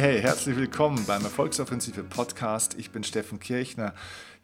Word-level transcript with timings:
Hey, 0.00 0.20
herzlich 0.22 0.56
willkommen 0.56 1.04
beim 1.06 1.24
Erfolgsoffensive 1.24 2.04
Podcast. 2.04 2.76
Ich 2.78 2.92
bin 2.92 3.02
Steffen 3.02 3.40
Kirchner. 3.40 3.94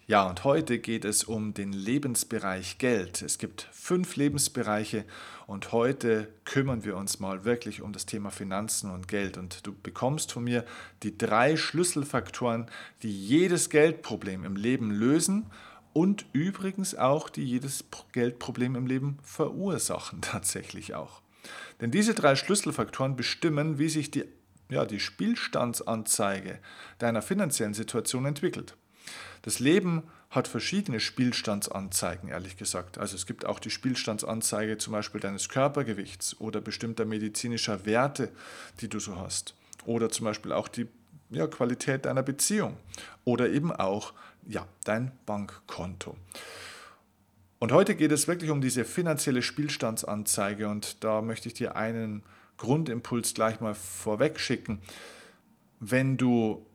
Ja, 0.09 0.29
und 0.29 0.43
heute 0.43 0.80
geht 0.80 1.04
es 1.04 1.23
um 1.23 1.54
den 1.54 1.73
Lebensbereich 1.73 2.79
Geld. 2.79 3.23
Es 3.23 3.39
gibt 3.39 3.68
fünf 3.71 4.17
Lebensbereiche 4.17 5.04
und 5.46 5.71
heute 5.71 6.26
kümmern 6.45 6.82
wir 6.82 6.96
uns 6.96 7.21
mal 7.21 7.45
wirklich 7.45 7.82
um 7.82 7.93
das 7.93 8.04
Thema 8.04 8.32
Finanzen 8.32 8.90
und 8.90 9.07
Geld. 9.07 9.39
Und 9.39 9.64
du 9.64 9.72
bekommst 9.72 10.32
von 10.32 10.43
mir 10.43 10.64
die 11.04 11.17
drei 11.17 11.57
Schlüsselfaktoren, 11.57 12.67
die 13.04 13.12
jedes 13.12 13.71
Geldproblem 13.71 14.45
im 14.45 14.57
Leben 14.57 14.90
lösen 14.90 15.46
und 15.93 16.26
übrigens 16.32 16.96
auch, 16.96 17.29
die 17.29 17.45
jedes 17.45 17.84
Geldproblem 18.11 18.75
im 18.75 18.89
Leben 18.89 19.21
verursachen, 19.23 20.21
tatsächlich 20.21 20.96
auch. 20.96 21.23
Denn 21.81 21.93
diese 21.93 22.14
drei 22.14 22.34
Schlüsselfaktoren 22.34 23.14
bestimmen, 23.14 23.79
wie 23.79 23.89
sich 23.89 24.11
die, 24.11 24.25
ja, 24.74 24.84
die 24.84 25.00
Spielstandsanzeige 25.00 26.58
deiner 26.98 27.22
finanziellen 27.22 27.74
Situation 27.74 28.26
entwickelt. 28.26 28.76
Das 29.42 29.58
Leben 29.60 30.02
hat 30.30 30.48
verschiedene 30.48 31.00
Spielstandsanzeigen, 31.00 32.28
ehrlich 32.28 32.56
gesagt. 32.56 32.98
Also 32.98 33.14
es 33.14 33.24
gibt 33.24 33.47
auch 33.47 33.60
die 33.60 33.70
Spielstandsanzeige 33.70 34.78
zum 34.78 34.92
Beispiel 34.92 35.20
deines 35.20 35.48
Körpergewichts 35.48 36.41
oder 36.41 36.60
bestimmter 36.60 37.05
medizinischer 37.05 37.86
Werte, 37.86 38.31
die 38.81 38.89
du 38.89 38.98
so 38.98 39.16
hast. 39.16 39.55
Oder 39.86 40.11
zum 40.11 40.25
Beispiel 40.25 40.53
auch 40.53 40.66
die 40.66 40.88
ja, 41.31 41.47
Qualität 41.47 42.06
deiner 42.06 42.22
Beziehung. 42.22 42.77
Oder 43.25 43.50
eben 43.50 43.70
auch 43.70 44.12
ja, 44.47 44.66
dein 44.84 45.12
Bankkonto. 45.25 46.16
Und 47.61 47.72
heute 47.72 47.94
geht 47.94 48.12
es 48.12 48.27
wirklich 48.27 48.50
um 48.50 48.61
diese 48.61 48.84
finanzielle 48.84 49.41
Spielstandsanzeige 49.41 50.69
und 50.69 51.03
da 51.05 51.22
möchte 51.22 51.48
ich 51.48 51.55
dir 51.55 51.77
einen 51.77 52.22
Grundimpuls 52.56 53.34
gleich 53.34 53.60
mal 53.60 53.74
vorweg 53.74 54.38
schicken. 54.38 54.80
Wenn 55.80 56.16
du 56.16 56.66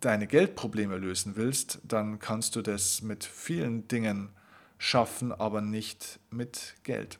deine 0.00 0.26
Geldprobleme 0.26 0.96
lösen 0.98 1.36
willst, 1.36 1.80
dann 1.84 2.18
kannst 2.18 2.56
du 2.56 2.62
das 2.62 3.02
mit 3.02 3.24
vielen 3.24 3.88
Dingen 3.88 4.30
schaffen, 4.78 5.32
aber 5.32 5.60
nicht 5.60 6.20
mit 6.30 6.74
Geld. 6.82 7.18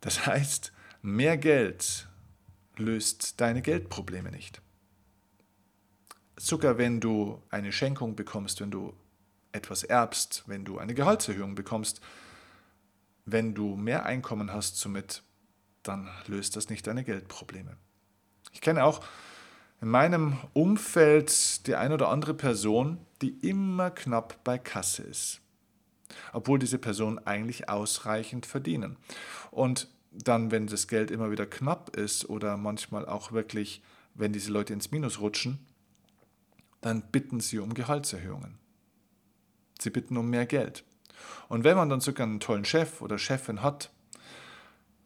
Das 0.00 0.26
heißt, 0.26 0.72
mehr 1.00 1.36
Geld 1.36 2.08
löst 2.76 3.40
deine 3.40 3.62
Geldprobleme 3.62 4.30
nicht. 4.30 4.60
Sogar 6.36 6.78
wenn 6.78 7.00
du 7.00 7.42
eine 7.50 7.72
Schenkung 7.72 8.16
bekommst, 8.16 8.60
wenn 8.60 8.70
du 8.70 8.94
etwas 9.52 9.84
erbst, 9.84 10.44
wenn 10.46 10.64
du 10.64 10.78
eine 10.78 10.94
Gehaltserhöhung 10.94 11.54
bekommst, 11.54 12.00
wenn 13.24 13.54
du 13.54 13.76
mehr 13.76 14.04
Einkommen 14.06 14.52
hast 14.52 14.78
somit, 14.78 15.22
dann 15.82 16.08
löst 16.26 16.56
das 16.56 16.68
nicht 16.68 16.86
deine 16.86 17.04
Geldprobleme. 17.04 17.76
Ich 18.52 18.60
kenne 18.60 18.84
auch 18.84 19.04
in 19.80 19.88
meinem 19.88 20.38
Umfeld 20.52 21.66
die 21.66 21.74
ein 21.74 21.92
oder 21.92 22.08
andere 22.08 22.34
Person, 22.34 22.98
die 23.20 23.30
immer 23.48 23.90
knapp 23.90 24.44
bei 24.44 24.58
Kasse 24.58 25.02
ist, 25.02 25.40
obwohl 26.32 26.58
diese 26.58 26.78
Personen 26.78 27.18
eigentlich 27.18 27.68
ausreichend 27.68 28.46
verdienen. 28.46 28.96
Und 29.50 29.88
dann, 30.12 30.50
wenn 30.50 30.66
das 30.66 30.88
Geld 30.88 31.10
immer 31.10 31.30
wieder 31.30 31.46
knapp 31.46 31.96
ist 31.96 32.28
oder 32.28 32.56
manchmal 32.56 33.06
auch 33.06 33.32
wirklich, 33.32 33.82
wenn 34.14 34.32
diese 34.32 34.52
Leute 34.52 34.72
ins 34.72 34.90
Minus 34.90 35.20
rutschen, 35.20 35.66
dann 36.80 37.02
bitten 37.10 37.40
sie 37.40 37.58
um 37.58 37.74
Gehaltserhöhungen. 37.74 38.58
Sie 39.80 39.90
bitten 39.90 40.16
um 40.16 40.28
mehr 40.30 40.46
Geld. 40.46 40.84
Und 41.48 41.64
wenn 41.64 41.76
man 41.76 41.88
dann 41.88 42.00
sogar 42.00 42.26
einen 42.26 42.40
tollen 42.40 42.64
Chef 42.64 43.00
oder 43.00 43.18
Chefin 43.18 43.62
hat, 43.62 43.90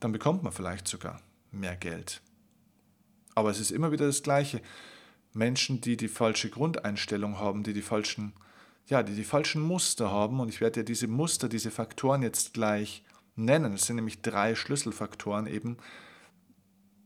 dann 0.00 0.12
bekommt 0.12 0.42
man 0.42 0.52
vielleicht 0.52 0.88
sogar 0.88 1.20
mehr 1.50 1.76
Geld. 1.76 2.22
Aber 3.34 3.50
es 3.50 3.60
ist 3.60 3.70
immer 3.70 3.92
wieder 3.92 4.06
das 4.06 4.22
Gleiche. 4.22 4.60
Menschen, 5.32 5.80
die 5.80 5.96
die 5.96 6.08
falsche 6.08 6.48
Grundeinstellung 6.48 7.38
haben, 7.38 7.62
die 7.62 7.74
die 7.74 7.82
falschen, 7.82 8.32
ja, 8.86 9.02
die 9.02 9.14
die 9.14 9.24
falschen 9.24 9.60
Muster 9.60 10.10
haben, 10.10 10.40
und 10.40 10.48
ich 10.48 10.60
werde 10.60 10.80
ja 10.80 10.84
diese 10.84 11.06
Muster, 11.08 11.48
diese 11.48 11.70
Faktoren 11.70 12.22
jetzt 12.22 12.54
gleich 12.54 13.04
nennen. 13.34 13.74
Es 13.74 13.86
sind 13.86 13.96
nämlich 13.96 14.22
drei 14.22 14.54
Schlüsselfaktoren 14.54 15.46
eben, 15.46 15.76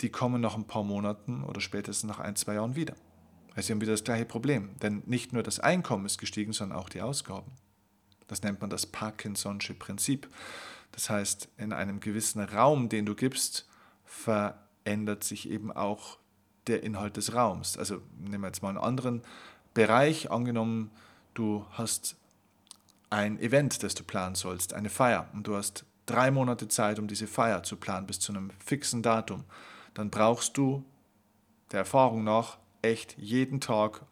die 0.00 0.10
kommen 0.10 0.40
nach 0.40 0.56
ein 0.56 0.66
paar 0.66 0.84
Monaten 0.84 1.42
oder 1.44 1.60
spätestens 1.60 2.08
nach 2.08 2.20
ein, 2.20 2.36
zwei 2.36 2.54
Jahren 2.54 2.76
wieder. 2.76 2.94
Also 3.54 3.66
sie 3.66 3.72
haben 3.72 3.80
wieder 3.80 3.92
das 3.92 4.04
gleiche 4.04 4.24
Problem. 4.24 4.70
Denn 4.80 5.02
nicht 5.06 5.32
nur 5.32 5.42
das 5.42 5.60
Einkommen 5.60 6.06
ist 6.06 6.18
gestiegen, 6.18 6.52
sondern 6.52 6.78
auch 6.78 6.88
die 6.88 7.02
Ausgaben. 7.02 7.52
Das 8.28 8.42
nennt 8.42 8.60
man 8.60 8.70
das 8.70 8.92
Parkinson'sche 8.92 9.74
Prinzip. 9.74 10.28
Das 10.92 11.10
heißt, 11.10 11.48
in 11.56 11.72
einem 11.72 12.00
gewissen 12.00 12.40
Raum, 12.42 12.88
den 12.88 13.06
du 13.06 13.14
gibst, 13.14 13.68
verändert 14.04 15.24
sich 15.24 15.48
eben 15.48 15.72
auch 15.72 16.18
der 16.66 16.82
Inhalt 16.82 17.16
des 17.16 17.34
Raums. 17.34 17.76
Also 17.78 18.02
nehmen 18.18 18.42
wir 18.42 18.48
jetzt 18.48 18.62
mal 18.62 18.70
einen 18.70 18.78
anderen 18.78 19.22
Bereich. 19.74 20.30
Angenommen, 20.30 20.90
du 21.34 21.64
hast 21.70 22.16
ein 23.10 23.40
Event, 23.40 23.82
das 23.82 23.94
du 23.94 24.04
planen 24.04 24.34
sollst, 24.34 24.72
eine 24.72 24.90
Feier, 24.90 25.28
und 25.32 25.46
du 25.46 25.56
hast 25.56 25.84
drei 26.06 26.30
Monate 26.30 26.68
Zeit, 26.68 26.98
um 26.98 27.08
diese 27.08 27.26
Feier 27.26 27.62
zu 27.62 27.76
planen, 27.76 28.06
bis 28.06 28.20
zu 28.20 28.32
einem 28.32 28.50
fixen 28.64 29.02
Datum. 29.02 29.44
Dann 29.94 30.10
brauchst 30.10 30.56
du 30.56 30.84
der 31.72 31.80
Erfahrung 31.80 32.24
nach 32.24 32.58
echt 32.82 33.16
jeden 33.18 33.60
Tag, 33.60 34.02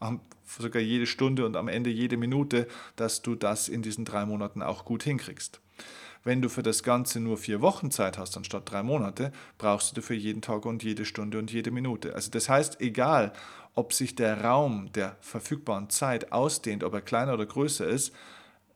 sogar 0.45 0.83
jede 0.83 1.06
Stunde 1.06 1.47
und 1.47 1.56
am 1.56 1.69
Ende 1.69 1.91
jede 1.91 2.16
Minute, 2.16 2.69
dass 2.97 3.22
du 3.22 3.34
das 3.34 3.69
in 3.69 3.83
diesen 3.83 4.05
drei 4.05 4.27
Monaten 4.27 4.62
auch 4.62 4.84
gut 4.84 5.03
hinkriegst. 5.03 5.60
Wenn 6.28 6.43
du 6.43 6.50
für 6.50 6.62
das 6.62 6.83
Ganze 6.83 7.21
nur 7.21 7.39
vier 7.39 7.62
Wochen 7.62 7.91
Zeit 7.91 8.19
hast, 8.19 8.37
anstatt 8.37 8.71
drei 8.71 8.83
Monate, 8.83 9.33
brauchst 9.56 9.91
du 9.91 9.94
dafür 10.03 10.15
jeden 10.15 10.43
Tag 10.43 10.66
und 10.66 10.83
jede 10.83 11.06
Stunde 11.06 11.39
und 11.39 11.50
jede 11.50 11.71
Minute. 11.71 12.15
Also 12.15 12.31
das 12.31 12.50
heißt, 12.50 12.83
egal, 12.83 13.33
ob 13.75 13.94
sich 13.94 14.15
der 14.15 14.44
Raum 14.44 14.93
der 14.93 15.16
verfügbaren 15.22 15.89
Zeit 15.89 16.31
ausdehnt, 16.31 16.84
ob 16.84 16.93
er 16.93 17.00
kleiner 17.00 17.33
oder 17.33 17.47
größer 17.47 17.89
ist, 17.89 18.12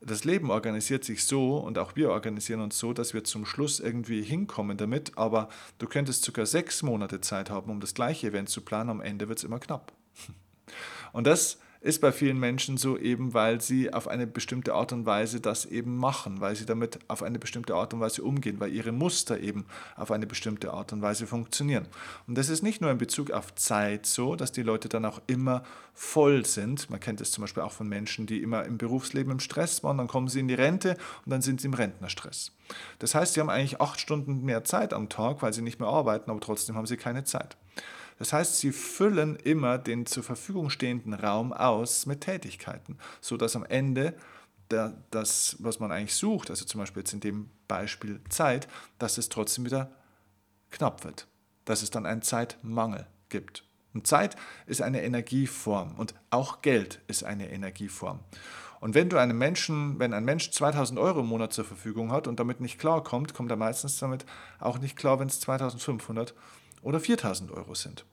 das 0.01 0.23
Leben 0.23 0.49
organisiert 0.49 1.03
sich 1.03 1.27
so 1.27 1.57
und 1.57 1.77
auch 1.77 1.95
wir 1.95 2.09
organisieren 2.09 2.59
uns 2.59 2.79
so, 2.79 2.91
dass 2.91 3.13
wir 3.13 3.23
zum 3.23 3.45
Schluss 3.45 3.79
irgendwie 3.79 4.23
hinkommen 4.23 4.75
damit, 4.75 5.15
aber 5.15 5.47
du 5.77 5.85
könntest 5.85 6.23
sogar 6.23 6.47
sechs 6.47 6.81
Monate 6.81 7.21
Zeit 7.21 7.51
haben, 7.51 7.69
um 7.69 7.79
das 7.79 7.93
gleiche 7.93 8.29
Event 8.29 8.49
zu 8.49 8.61
planen, 8.61 8.89
am 8.89 8.99
Ende 8.99 9.29
wird 9.29 9.37
es 9.37 9.43
immer 9.43 9.59
knapp. 9.59 9.93
Und 11.13 11.27
das 11.27 11.59
ist 11.83 11.99
bei 11.99 12.13
vielen 12.13 12.39
Menschen 12.39 12.77
so 12.77 12.97
eben, 12.97 13.33
weil 13.33 13.59
sie 13.59 13.93
auf 13.93 14.07
eine 14.07 14.25
bestimmte 14.25 14.73
Art 14.73 14.93
und 14.93 15.05
Weise 15.05 15.41
das 15.41 15.65
eben 15.65 15.97
machen, 15.97 16.39
weil 16.39 16.55
sie 16.55 16.65
damit 16.65 16.97
auf 17.09 17.21
eine 17.21 17.39
bestimmte 17.39 17.75
Art 17.75 17.93
und 17.93 17.99
Weise 17.99 18.23
umgehen, 18.23 18.61
weil 18.61 18.73
ihre 18.73 18.93
Muster 18.93 19.39
eben 19.41 19.65
auf 19.97 20.09
eine 20.09 20.25
bestimmte 20.25 20.71
Art 20.71 20.93
und 20.93 21.01
Weise 21.01 21.27
funktionieren. 21.27 21.87
Und 22.25 22.37
das 22.37 22.47
ist 22.47 22.63
nicht 22.63 22.79
nur 22.79 22.89
in 22.89 22.97
Bezug 22.97 23.31
auf 23.31 23.53
Zeit 23.55 24.05
so, 24.05 24.37
dass 24.37 24.53
die 24.53 24.63
Leute 24.63 24.87
dann 24.87 25.03
auch 25.03 25.21
immer 25.27 25.63
voll 25.93 26.45
sind. 26.45 26.89
Man 26.89 27.01
kennt 27.01 27.19
es 27.19 27.31
zum 27.31 27.41
Beispiel 27.41 27.63
auch 27.63 27.73
von 27.73 27.89
Menschen, 27.89 28.27
die 28.27 28.41
immer 28.41 28.63
im 28.63 28.77
Berufsleben 28.77 29.33
im 29.33 29.39
Stress 29.41 29.83
waren, 29.83 29.97
dann 29.97 30.07
kommen 30.07 30.29
sie 30.29 30.39
in 30.39 30.47
die 30.47 30.53
Rente 30.53 30.95
und 31.25 31.31
dann 31.31 31.41
sind 31.41 31.59
sie 31.59 31.67
im 31.67 31.73
Rentnerstress. 31.73 32.53
Das 32.99 33.13
heißt, 33.13 33.33
sie 33.33 33.41
haben 33.41 33.49
eigentlich 33.49 33.81
acht 33.81 33.99
Stunden 33.99 34.45
mehr 34.45 34.63
Zeit 34.63 34.93
am 34.93 35.09
Tag, 35.09 35.41
weil 35.41 35.51
sie 35.51 35.61
nicht 35.61 35.81
mehr 35.81 35.89
arbeiten, 35.89 36.31
aber 36.31 36.39
trotzdem 36.39 36.77
haben 36.77 36.87
sie 36.87 36.97
keine 36.97 37.25
Zeit. 37.25 37.57
Das 38.19 38.33
heißt, 38.33 38.57
sie 38.57 38.71
füllen 38.71 39.35
immer 39.35 39.77
den 39.77 40.05
zur 40.05 40.23
Verfügung 40.23 40.69
stehenden 40.69 41.13
Raum 41.13 41.53
aus 41.53 42.05
mit 42.05 42.21
Tätigkeiten, 42.21 42.97
sodass 43.21 43.55
am 43.55 43.65
Ende 43.65 44.15
das, 45.11 45.57
was 45.59 45.79
man 45.79 45.91
eigentlich 45.91 46.15
sucht, 46.15 46.49
also 46.49 46.65
zum 46.65 46.79
Beispiel 46.79 47.01
jetzt 47.01 47.13
in 47.13 47.19
dem 47.19 47.49
Beispiel 47.67 48.19
Zeit, 48.29 48.67
dass 48.97 49.17
es 49.17 49.29
trotzdem 49.29 49.65
wieder 49.65 49.91
knapp 50.71 51.03
wird, 51.03 51.27
dass 51.65 51.83
es 51.83 51.91
dann 51.91 52.05
einen 52.05 52.23
Zeitmangel 52.23 53.05
gibt. 53.29 53.63
Und 53.93 54.07
Zeit 54.07 54.35
ist 54.65 54.81
eine 54.81 55.03
Energieform 55.03 55.95
und 55.97 56.15
auch 56.31 56.63
Geld 56.63 57.01
ist 57.07 57.23
eine 57.23 57.51
Energieform. 57.51 58.21
Und 58.79 58.95
wenn 58.95 59.09
du 59.09 59.17
einem 59.17 59.37
Menschen, 59.37 59.99
wenn 59.99 60.13
ein 60.13 60.25
Mensch 60.25 60.51
2000 60.51 60.99
Euro 60.99 61.19
im 61.19 61.27
Monat 61.27 61.53
zur 61.53 61.63
Verfügung 61.63 62.11
hat 62.11 62.27
und 62.27 62.39
damit 62.39 62.59
nicht 62.59 62.79
klarkommt, 62.79 63.33
kommt 63.33 63.51
er 63.51 63.57
meistens 63.57 63.99
damit 63.99 64.25
auch 64.59 64.79
nicht 64.79 64.97
klar, 64.97 65.19
wenn 65.19 65.27
es 65.27 65.39
2500 65.39 66.33
oder 66.81 66.99
4000 66.99 67.51
Euro 67.51 67.75
sind. 67.75 68.05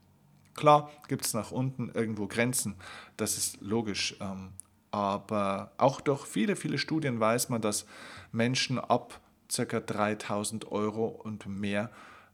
Klar 0.55 0.91
gibt 1.09 1.25
es 1.25 1.35
nach 1.35 1.51
unten 1.51 1.91
irgendwo 1.91 2.27
Grenzen, 2.27 2.75
das 3.17 3.37
ist 3.37 3.61
logisch. 3.61 4.17
Ähm, 4.21 4.51
aber 4.91 5.73
auch 5.77 6.01
durch 6.01 6.27
viele, 6.27 6.57
viele 6.57 6.79
Studien 6.79 7.21
weiß 7.21 7.49
man, 7.49 7.61
dass 7.61 7.87
Menschen 8.33 8.79
ab 8.79 9.21
ca. 9.55 9.81
3000 9.81 10.71
Euro 10.73 11.07
und 11.07 11.47
mehr 11.47 11.91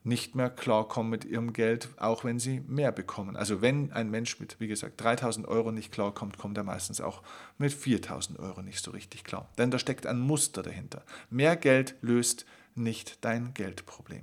nicht 0.07 0.37
mehr 0.37 0.51
klarkommen 0.51 1.11
mit 1.11 1.25
ihrem 1.25 1.53
Geld, 1.53 1.89
auch 1.97 2.23
wenn 2.23 2.39
sie 2.39 2.61
mehr 2.61 2.93
bekommen. 2.93 3.37
Also 3.37 3.61
wenn 3.61 3.93
ein 3.93 4.09
Mensch 4.09 4.39
mit, 4.39 4.61
wie 4.61 4.69
gesagt, 4.69 5.01
3000 5.03 5.49
Euro 5.49 5.73
nicht 5.73 5.91
klarkommt, 5.91 6.39
kommt 6.39 6.57
er 6.57 6.63
meistens 6.63 7.01
auch 7.01 7.23
mit 7.59 7.73
4000 7.73 8.39
Euro 8.39 8.63
nicht 8.63 8.83
so 8.85 8.93
richtig 8.93 9.25
klar. 9.25 9.49
Denn 9.59 9.73
da 9.73 9.81
steckt 9.81 10.07
ein 10.07 10.21
Muster 10.21 10.63
dahinter. 10.63 11.03
Mehr 11.29 11.57
Geld 11.57 11.97
löst 12.03 12.47
nicht 12.77 13.25
dein 13.25 13.53
Geldproblem. 13.53 14.23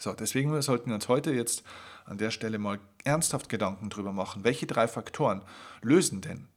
So, 0.00 0.12
deswegen 0.12 0.60
sollten 0.60 0.90
wir 0.90 0.94
uns 0.96 1.08
heute 1.08 1.32
jetzt 1.32 1.62
an 2.08 2.18
der 2.18 2.30
Stelle 2.30 2.58
mal 2.58 2.80
ernsthaft 3.04 3.48
Gedanken 3.48 3.90
darüber 3.90 4.12
machen, 4.12 4.44
welche 4.44 4.66
drei 4.66 4.88
Faktoren 4.88 5.42
lösen 5.82 6.20
denn 6.20 6.48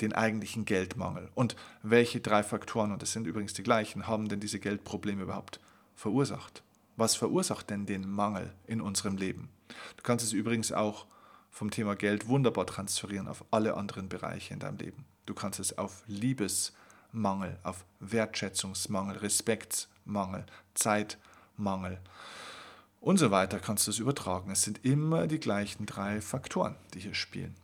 den 0.00 0.12
eigentlichen 0.12 0.64
Geldmangel 0.64 1.28
und 1.34 1.56
welche 1.82 2.20
drei 2.20 2.42
Faktoren, 2.42 2.92
und 2.92 3.02
das 3.02 3.12
sind 3.12 3.26
übrigens 3.26 3.54
die 3.54 3.62
gleichen, 3.62 4.06
haben 4.06 4.28
denn 4.28 4.40
diese 4.40 4.60
Geldprobleme 4.60 5.22
überhaupt 5.22 5.60
verursacht? 5.96 6.62
Was 6.96 7.16
verursacht 7.16 7.70
denn 7.70 7.86
den 7.86 8.08
Mangel 8.08 8.52
in 8.66 8.80
unserem 8.80 9.16
Leben? 9.16 9.48
Du 9.96 10.02
kannst 10.02 10.24
es 10.24 10.32
übrigens 10.32 10.72
auch 10.72 11.06
vom 11.50 11.70
Thema 11.70 11.96
Geld 11.96 12.28
wunderbar 12.28 12.66
transferieren 12.66 13.28
auf 13.28 13.44
alle 13.50 13.76
anderen 13.76 14.08
Bereiche 14.08 14.54
in 14.54 14.60
deinem 14.60 14.78
Leben. 14.78 15.04
Du 15.26 15.34
kannst 15.34 15.58
es 15.58 15.76
auf 15.76 16.04
Liebesmangel, 16.06 17.58
auf 17.64 17.84
Wertschätzungsmangel, 18.00 19.18
Respektsmangel, 19.18 20.46
Zeitmangel 20.74 21.98
und 23.00 23.18
so 23.18 23.30
weiter 23.30 23.60
kannst 23.60 23.86
du 23.86 23.90
es 23.90 23.98
übertragen. 23.98 24.50
Es 24.50 24.62
sind 24.62 24.84
immer 24.84 25.26
die 25.26 25.40
gleichen 25.40 25.86
drei 25.86 26.20
Faktoren, 26.20 26.76
die 26.94 27.00
hier 27.00 27.14
spielen. 27.14 27.54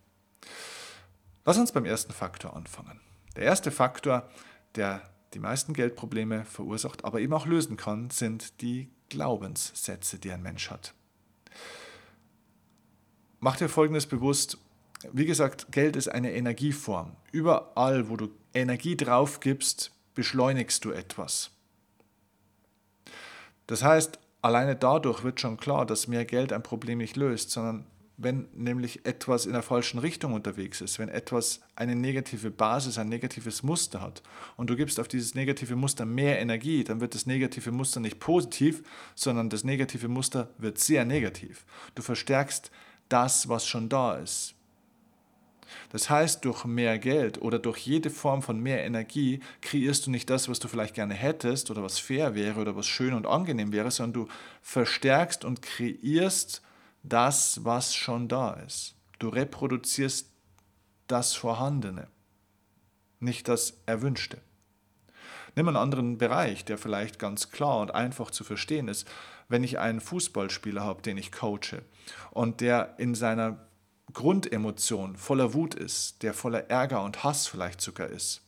Lass 1.45 1.59
uns 1.59 1.73
beim 1.73 1.85
ersten 1.85 2.13
Faktor 2.13 2.57
anfangen. 2.57 3.01
Der 3.37 3.45
erste 3.45 3.71
Faktor, 3.71 4.29
der 4.77 5.03
die 5.35 5.41
meisten 5.41 5.75
Geldprobleme 5.75 6.45
verursacht, 6.45 7.05
aber 7.05 7.21
eben 7.21 7.33
auch 7.35 7.47
lösen 7.47 7.77
kann, 7.77 8.11
sind 8.11 8.61
die 8.63 8.89
Glaubenssätze, 9.09 10.19
die 10.19 10.31
ein 10.31 10.43
Mensch 10.43 10.71
hat. 10.71 10.95
Mach 13.41 13.57
dir 13.57 13.69
Folgendes 13.69 14.07
bewusst. 14.07 14.59
Wie 15.13 15.27
gesagt, 15.27 15.71
Geld 15.71 15.97
ist 15.97 16.09
eine 16.09 16.33
Energieform. 16.33 17.15
Überall, 17.31 18.09
wo 18.09 18.17
du 18.17 18.31
Energie 18.55 18.97
drauf 18.97 19.41
gibst, 19.41 19.91
beschleunigst 20.15 20.85
du 20.85 20.93
etwas. 20.93 21.51
Das 23.67 23.83
heißt, 23.83 24.19
alleine 24.45 24.77
dadurch 24.77 25.25
wird 25.25 25.41
schon 25.41 25.57
klar, 25.57 25.87
dass 25.87 26.07
mehr 26.07 26.27
Geld 26.27 26.53
ein 26.53 26.63
Problem 26.63 26.99
nicht 26.99 27.17
löst, 27.17 27.51
sondern 27.51 27.87
wenn 28.19 28.47
nämlich 28.53 29.07
etwas 29.07 29.47
in 29.47 29.55
der 29.55 29.63
falschen 29.63 29.99
Richtung 29.99 30.35
unterwegs 30.35 30.83
ist, 30.83 30.99
wenn 30.99 31.09
etwas 31.09 31.63
eine 31.75 31.97
negative 31.97 32.51
Basis, 32.51 32.99
ein 32.99 33.09
negatives 33.09 33.63
Muster 33.63 34.03
hat 34.03 34.23
und 34.57 34.69
du 34.69 34.77
gibst 34.77 35.01
auf 35.01 35.09
dieses 35.09 35.35
negative 35.35 35.77
Muster 35.77 36.05
mehr 36.05 36.41
Energie, 36.41 36.85
dann 36.85 37.01
wird 37.01 37.15
das 37.15 37.25
negative 37.25 37.73
Muster 37.73 38.01
nicht 38.01 38.21
positiv, 38.21 38.83
sondern 39.15 39.49
das 39.49 39.65
negative 39.65 40.09
Muster 40.09 40.51
wird 40.59 40.79
sehr 40.79 41.07
negativ. 41.07 41.65
Du 41.95 42.03
verstärkst 42.03 42.71
das, 43.09 43.49
was 43.49 43.67
schon 43.67 43.89
da 43.89 44.17
ist. 44.17 44.55
Das 45.91 46.11
heißt, 46.11 46.45
durch 46.45 46.65
mehr 46.65 46.99
Geld 46.99 47.41
oder 47.41 47.59
durch 47.59 47.79
jede 47.79 48.11
Form 48.11 48.43
von 48.43 48.61
mehr 48.61 48.85
Energie 48.85 49.41
kreierst 49.61 50.07
du 50.07 50.11
nicht 50.11 50.29
das, 50.31 50.49
was 50.49 50.59
du 50.59 50.69
vielleicht 50.69 50.95
gerne 50.95 51.15
hättest 51.15 51.71
oder 51.71 51.83
was 51.83 51.99
fair 51.99 52.35
wäre 52.35 52.61
oder 52.61 52.77
was 52.77 52.87
schön 52.87 53.15
und 53.15 53.27
angenehm 53.27 53.73
wäre, 53.73 53.91
sondern 53.91 54.25
du 54.25 54.33
verstärkst 54.63 55.45
und 55.45 55.63
kreierst 55.63 56.63
das, 57.03 57.65
was 57.65 57.95
schon 57.95 58.29
da 58.29 58.55
ist. 58.55 58.95
Du 59.19 59.29
reproduzierst 59.29 60.31
das 61.07 61.35
Vorhandene, 61.35 62.09
nicht 63.21 63.49
das 63.49 63.83
Erwünschte. 63.87 64.41
Nimm 65.57 65.69
einen 65.69 65.77
anderen 65.77 66.19
Bereich, 66.19 66.65
der 66.65 66.79
vielleicht 66.79 67.19
ganz 67.19 67.51
klar 67.51 67.79
und 67.79 67.95
einfach 67.95 68.31
zu 68.31 68.43
verstehen 68.43 68.89
ist. 68.89 69.09
Wenn 69.49 69.63
ich 69.63 69.79
einen 69.79 70.01
Fußballspieler 70.01 70.83
habe, 70.83 71.03
den 71.03 71.17
ich 71.17 71.31
coache 71.31 71.83
und 72.31 72.61
der 72.61 72.95
in 72.99 73.15
seiner 73.15 73.59
Grundemotion 74.15 75.17
voller 75.17 75.53
Wut 75.53 75.75
ist, 75.75 76.23
der 76.23 76.33
voller 76.33 76.71
Ärger 76.71 77.03
und 77.03 77.23
Hass 77.25 77.47
vielleicht 77.47 77.81
sogar 77.81 78.09
ist, 78.09 78.45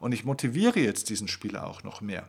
und 0.00 0.12
ich 0.12 0.24
motiviere 0.24 0.80
jetzt 0.80 1.08
diesen 1.08 1.28
Spieler 1.28 1.66
auch 1.66 1.82
noch 1.82 2.02
mehr, 2.02 2.28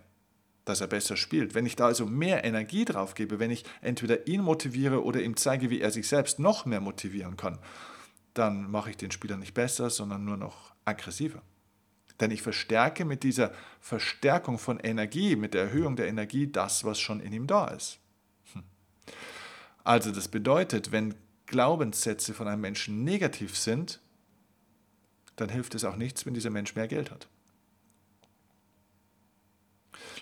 dass 0.63 0.79
er 0.79 0.87
besser 0.87 1.17
spielt. 1.17 1.55
Wenn 1.55 1.65
ich 1.65 1.75
da 1.75 1.87
also 1.87 2.05
mehr 2.05 2.45
Energie 2.45 2.85
drauf 2.85 3.15
gebe, 3.15 3.39
wenn 3.39 3.51
ich 3.51 3.65
entweder 3.81 4.27
ihn 4.27 4.41
motiviere 4.41 5.03
oder 5.03 5.21
ihm 5.21 5.35
zeige, 5.35 5.69
wie 5.69 5.81
er 5.81 5.91
sich 5.91 6.07
selbst 6.07 6.39
noch 6.39 6.65
mehr 6.65 6.79
motivieren 6.79 7.35
kann, 7.35 7.59
dann 8.33 8.69
mache 8.69 8.91
ich 8.91 8.97
den 8.97 9.11
Spieler 9.11 9.37
nicht 9.37 9.53
besser, 9.53 9.89
sondern 9.89 10.23
nur 10.23 10.37
noch 10.37 10.73
aggressiver. 10.85 11.41
Denn 12.19 12.31
ich 12.31 12.41
verstärke 12.41 13.03
mit 13.03 13.23
dieser 13.23 13.51
Verstärkung 13.81 14.57
von 14.57 14.79
Energie, 14.79 15.35
mit 15.35 15.53
der 15.53 15.63
Erhöhung 15.63 15.95
der 15.95 16.07
Energie, 16.07 16.49
das, 16.49 16.85
was 16.85 16.99
schon 16.99 17.19
in 17.19 17.33
ihm 17.33 17.47
da 17.47 17.67
ist. 17.67 17.99
Hm. 18.53 18.63
Also 19.83 20.11
das 20.11 20.29
bedeutet, 20.29 20.91
wenn 20.91 21.13
Glaubenssätze 21.45 22.33
von 22.33 22.47
einem 22.47 22.61
Menschen 22.61 23.03
negativ 23.03 23.57
sind, 23.57 23.99
dann 25.35 25.49
hilft 25.49 25.75
es 25.75 25.83
auch 25.83 25.95
nichts, 25.95 26.25
wenn 26.25 26.33
dieser 26.33 26.49
Mensch 26.49 26.75
mehr 26.75 26.87
Geld 26.87 27.11
hat. 27.11 27.27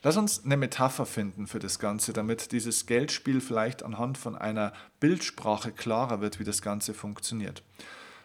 Lass 0.02 0.18
uns 0.18 0.44
eine 0.44 0.58
Metapher 0.58 1.06
finden 1.06 1.48
für 1.48 1.60
das 1.60 1.80
Ganze, 1.80 2.14
damit 2.14 2.52
dieses 2.52 2.86
Geldspiel 2.86 3.40
vielleicht 3.40 3.84
anhand 3.84 4.18
von 4.18 4.36
einer 4.36 4.74
Bildsprache 5.00 5.72
klarer 5.72 6.20
wird, 6.20 6.40
wie 6.40 6.44
das 6.44 6.62
Ganze 6.62 6.94
funktioniert. 6.94 7.64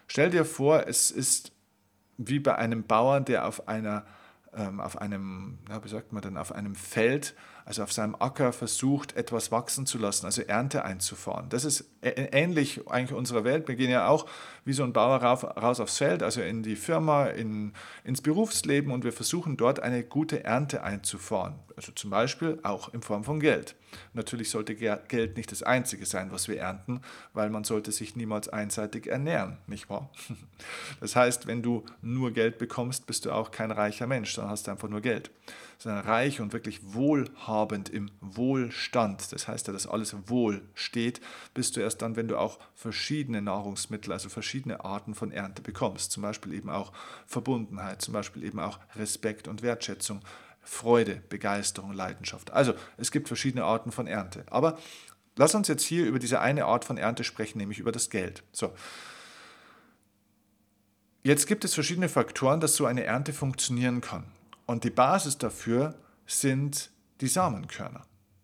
Stell 0.08 0.30
dir 0.30 0.44
vor, 0.44 0.86
es 0.88 1.10
ist 1.10 1.52
wie 2.16 2.40
bei 2.40 2.56
einem 2.56 2.84
Bauern, 2.84 3.24
der 3.24 3.46
auf 3.46 3.68
einer 3.68 4.06
ähm, 4.54 4.80
auf 4.80 5.00
einem, 5.00 5.58
ja, 5.68 5.82
wie 5.84 5.88
sagt 5.88 6.12
man 6.12 6.22
denn, 6.22 6.36
auf 6.36 6.52
einem 6.52 6.74
Feld, 6.74 7.34
also 7.68 7.82
auf 7.82 7.92
seinem 7.92 8.16
Acker 8.18 8.54
versucht, 8.54 9.14
etwas 9.14 9.52
wachsen 9.52 9.84
zu 9.84 9.98
lassen, 9.98 10.24
also 10.24 10.40
Ernte 10.40 10.86
einzufahren. 10.86 11.50
Das 11.50 11.66
ist 11.66 11.84
ähnlich 12.00 12.88
eigentlich 12.88 13.12
unserer 13.12 13.44
Welt. 13.44 13.68
Wir 13.68 13.76
gehen 13.76 13.90
ja 13.90 14.08
auch 14.08 14.24
wie 14.64 14.72
so 14.72 14.84
ein 14.84 14.94
Bauer 14.94 15.18
raus 15.22 15.78
aufs 15.78 15.98
Feld, 15.98 16.22
also 16.22 16.40
in 16.40 16.62
die 16.62 16.76
Firma, 16.76 17.26
in, 17.26 17.74
ins 18.04 18.22
Berufsleben 18.22 18.90
und 18.90 19.04
wir 19.04 19.12
versuchen 19.12 19.58
dort 19.58 19.80
eine 19.80 20.02
gute 20.02 20.44
Ernte 20.44 20.82
einzufahren. 20.82 21.56
Also 21.76 21.92
zum 21.92 22.08
Beispiel 22.08 22.58
auch 22.62 22.94
in 22.94 23.02
Form 23.02 23.22
von 23.22 23.38
Geld. 23.38 23.76
Natürlich 24.14 24.48
sollte 24.48 24.74
Geld 24.74 25.36
nicht 25.36 25.52
das 25.52 25.62
Einzige 25.62 26.06
sein, 26.06 26.32
was 26.32 26.48
wir 26.48 26.58
ernten, 26.58 27.02
weil 27.34 27.50
man 27.50 27.64
sollte 27.64 27.92
sich 27.92 28.16
niemals 28.16 28.48
einseitig 28.48 29.08
ernähren, 29.08 29.58
nicht 29.66 29.90
wahr? 29.90 30.10
Das 31.00 31.14
heißt, 31.14 31.46
wenn 31.46 31.62
du 31.62 31.84
nur 32.02 32.32
Geld 32.32 32.58
bekommst, 32.58 33.06
bist 33.06 33.24
du 33.24 33.30
auch 33.30 33.52
kein 33.52 33.70
reicher 33.70 34.06
Mensch, 34.06 34.34
dann 34.34 34.48
hast 34.48 34.68
einfach 34.68 34.88
nur 34.88 35.00
Geld. 35.00 35.30
Sondern 35.78 36.04
reich 36.04 36.40
und 36.40 36.52
wirklich 36.52 36.80
wohlhabend 36.92 37.57
im 37.88 38.10
Wohlstand, 38.20 39.32
das 39.32 39.48
heißt 39.48 39.66
ja, 39.66 39.72
dass 39.72 39.86
alles 39.86 40.14
wohl 40.28 40.62
steht, 40.74 41.20
bist 41.54 41.76
du 41.76 41.80
erst 41.80 42.02
dann, 42.02 42.16
wenn 42.16 42.28
du 42.28 42.36
auch 42.36 42.58
verschiedene 42.74 43.42
Nahrungsmittel, 43.42 44.12
also 44.12 44.28
verschiedene 44.28 44.84
Arten 44.84 45.14
von 45.14 45.32
Ernte 45.32 45.62
bekommst. 45.62 46.12
Zum 46.12 46.22
Beispiel 46.22 46.54
eben 46.54 46.70
auch 46.70 46.92
Verbundenheit, 47.26 48.02
zum 48.02 48.14
Beispiel 48.14 48.44
eben 48.44 48.60
auch 48.60 48.78
Respekt 48.96 49.48
und 49.48 49.62
Wertschätzung 49.62 50.20
Freude, 50.68 51.22
Begeisterung, 51.30 51.92
Leidenschaft. 51.92 52.52
Also 52.52 52.74
es 52.98 53.10
gibt 53.10 53.28
verschiedene 53.28 53.64
Arten 53.64 53.90
von 53.90 54.06
Ernte. 54.06 54.44
Aber 54.50 54.78
lass 55.36 55.54
uns 55.54 55.66
jetzt 55.66 55.84
hier 55.84 56.04
über 56.04 56.18
diese 56.18 56.40
eine 56.40 56.66
Art 56.66 56.84
von 56.84 56.98
Ernte 56.98 57.24
sprechen, 57.24 57.58
nämlich 57.58 57.78
über 57.78 57.90
das 57.90 58.10
Geld. 58.10 58.42
So. 58.52 58.74
Jetzt 61.22 61.46
gibt 61.46 61.64
es 61.64 61.74
verschiedene 61.74 62.08
Faktoren, 62.10 62.60
dass 62.60 62.76
so 62.76 62.84
eine 62.84 63.04
Ernte 63.04 63.32
funktionieren 63.32 64.02
kann. 64.02 64.24
Und 64.66 64.84
die 64.84 64.90
Basis 64.90 65.38
dafür 65.38 65.94
sind 66.26 66.90
die 67.20 67.28
Samenkörner. 67.28 68.02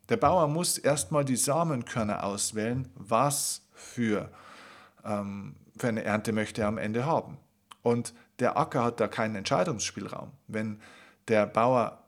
Der 0.08 0.16
Bauer 0.16 0.48
muss 0.48 0.78
erstmal 0.78 1.24
die 1.24 1.36
Samenkörner 1.36 2.24
auswählen, 2.24 2.88
was 2.94 3.62
für, 3.72 4.30
ähm, 5.04 5.56
für 5.78 5.88
eine 5.88 6.04
Ernte 6.04 6.32
möchte 6.32 6.62
er 6.62 6.68
am 6.68 6.78
Ende 6.78 7.06
haben. 7.06 7.38
Und 7.82 8.14
der 8.38 8.56
Acker 8.56 8.84
hat 8.84 9.00
da 9.00 9.08
keinen 9.08 9.36
Entscheidungsspielraum. 9.36 10.32
Wenn 10.46 10.80
der 11.28 11.46
Bauer 11.46 12.03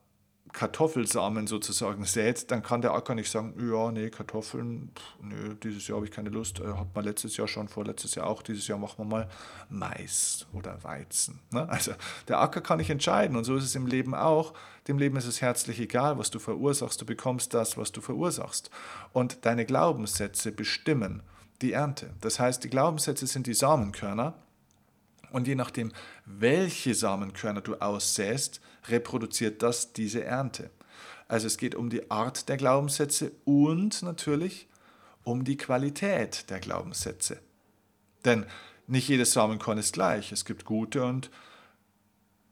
Kartoffelsamen 0.57 1.47
sozusagen 1.47 2.07
sät, 2.07 2.51
dann 2.51 2.63
kann 2.63 2.81
der 2.81 2.95
Acker 2.95 3.15
nicht 3.15 3.31
sagen, 3.31 3.55
ja, 3.61 3.93
nee, 3.93 4.09
Kartoffeln, 4.09 4.91
pff, 4.97 5.23
nee, 5.23 5.55
dieses 5.63 5.87
Jahr 5.87 5.97
habe 5.97 6.07
ich 6.07 6.13
keine 6.13 6.31
Lust, 6.31 6.61
äh, 6.61 6.65
hat 6.65 6.95
man 6.95 7.05
letztes 7.05 7.37
Jahr 7.37 7.47
schon, 7.47 7.69
vorletztes 7.69 8.15
Jahr 8.15 8.27
auch, 8.27 8.41
dieses 8.41 8.67
Jahr 8.67 8.79
machen 8.79 8.95
wir 8.97 9.05
mal 9.05 9.29
Mais 9.69 10.47
oder 10.55 10.83
Weizen. 10.83 11.41
Ne? 11.51 11.69
Also 11.69 11.93
der 12.27 12.41
Acker 12.41 12.63
kann 12.63 12.79
nicht 12.79 12.89
entscheiden 12.89 13.37
und 13.37 13.45
so 13.45 13.55
ist 13.55 13.65
es 13.65 13.75
im 13.75 13.87
Leben 13.87 14.15
auch. 14.15 14.55
Dem 14.89 14.97
Leben 14.97 15.19
ist 15.19 15.27
es 15.27 15.43
herzlich 15.43 15.79
egal, 15.79 16.17
was 16.17 16.31
du 16.31 16.39
verursachst, 16.39 17.03
du 17.03 17.05
bekommst 17.05 17.53
das, 17.53 17.77
was 17.77 17.93
du 17.93 18.01
verursachst. 18.01 18.71
Und 19.13 19.45
deine 19.45 19.67
Glaubenssätze 19.67 20.53
bestimmen 20.53 21.23
die 21.61 21.73
Ernte. 21.73 22.15
Das 22.23 22.41
heißt, 22.41 22.65
die 22.65 22.71
Glaubenssätze 22.71 23.27
sind 23.27 23.47
die 23.47 23.53
Samenkörner 23.53 24.33
und 25.33 25.47
je 25.47 25.55
nachdem, 25.55 25.93
welche 26.25 26.95
Samenkörner 26.95 27.61
du 27.61 27.75
aussäst, 27.75 28.63
reproduziert 28.88 29.62
das 29.62 29.93
diese 29.93 30.25
Ernte. 30.25 30.71
Also 31.28 31.47
es 31.47 31.59
geht 31.59 31.75
um 31.75 31.90
die 31.90 32.11
Art 32.11 32.49
der 32.49 32.57
Glaubenssätze 32.57 33.33
und 33.45 34.02
natürlich 34.02 34.69
um 35.25 35.45
die 35.45 35.57
Qualität 35.57 36.49
der 36.50 36.61
Glaubenssätze. 36.61 37.40
Denn 38.25 38.47
nicht 38.87 39.09
jedes 39.09 39.33
Samenkorn 39.33 39.78
ist 39.78 39.93
gleich. 39.93 40.31
Es 40.31 40.45
gibt 40.45 40.64
gute 40.64 41.05
und 41.05 41.31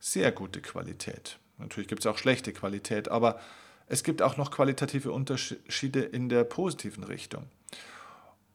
sehr 0.01 0.33
gute 0.33 0.61
Qualität. 0.61 1.39
Natürlich 1.59 1.89
gibt 1.89 2.01
es 2.01 2.07
auch 2.07 2.19
schlechte 2.19 2.53
Qualität, 2.53 3.09
aber 3.09 3.39
es 3.87 4.03
gibt 4.03 4.23
auch 4.23 4.37
noch 4.37 4.51
qualitative 4.51 5.13
Unterschiede 5.13 6.01
in 6.01 6.29
der 6.29 6.45
positiven 6.45 7.05
Richtung. 7.05 7.47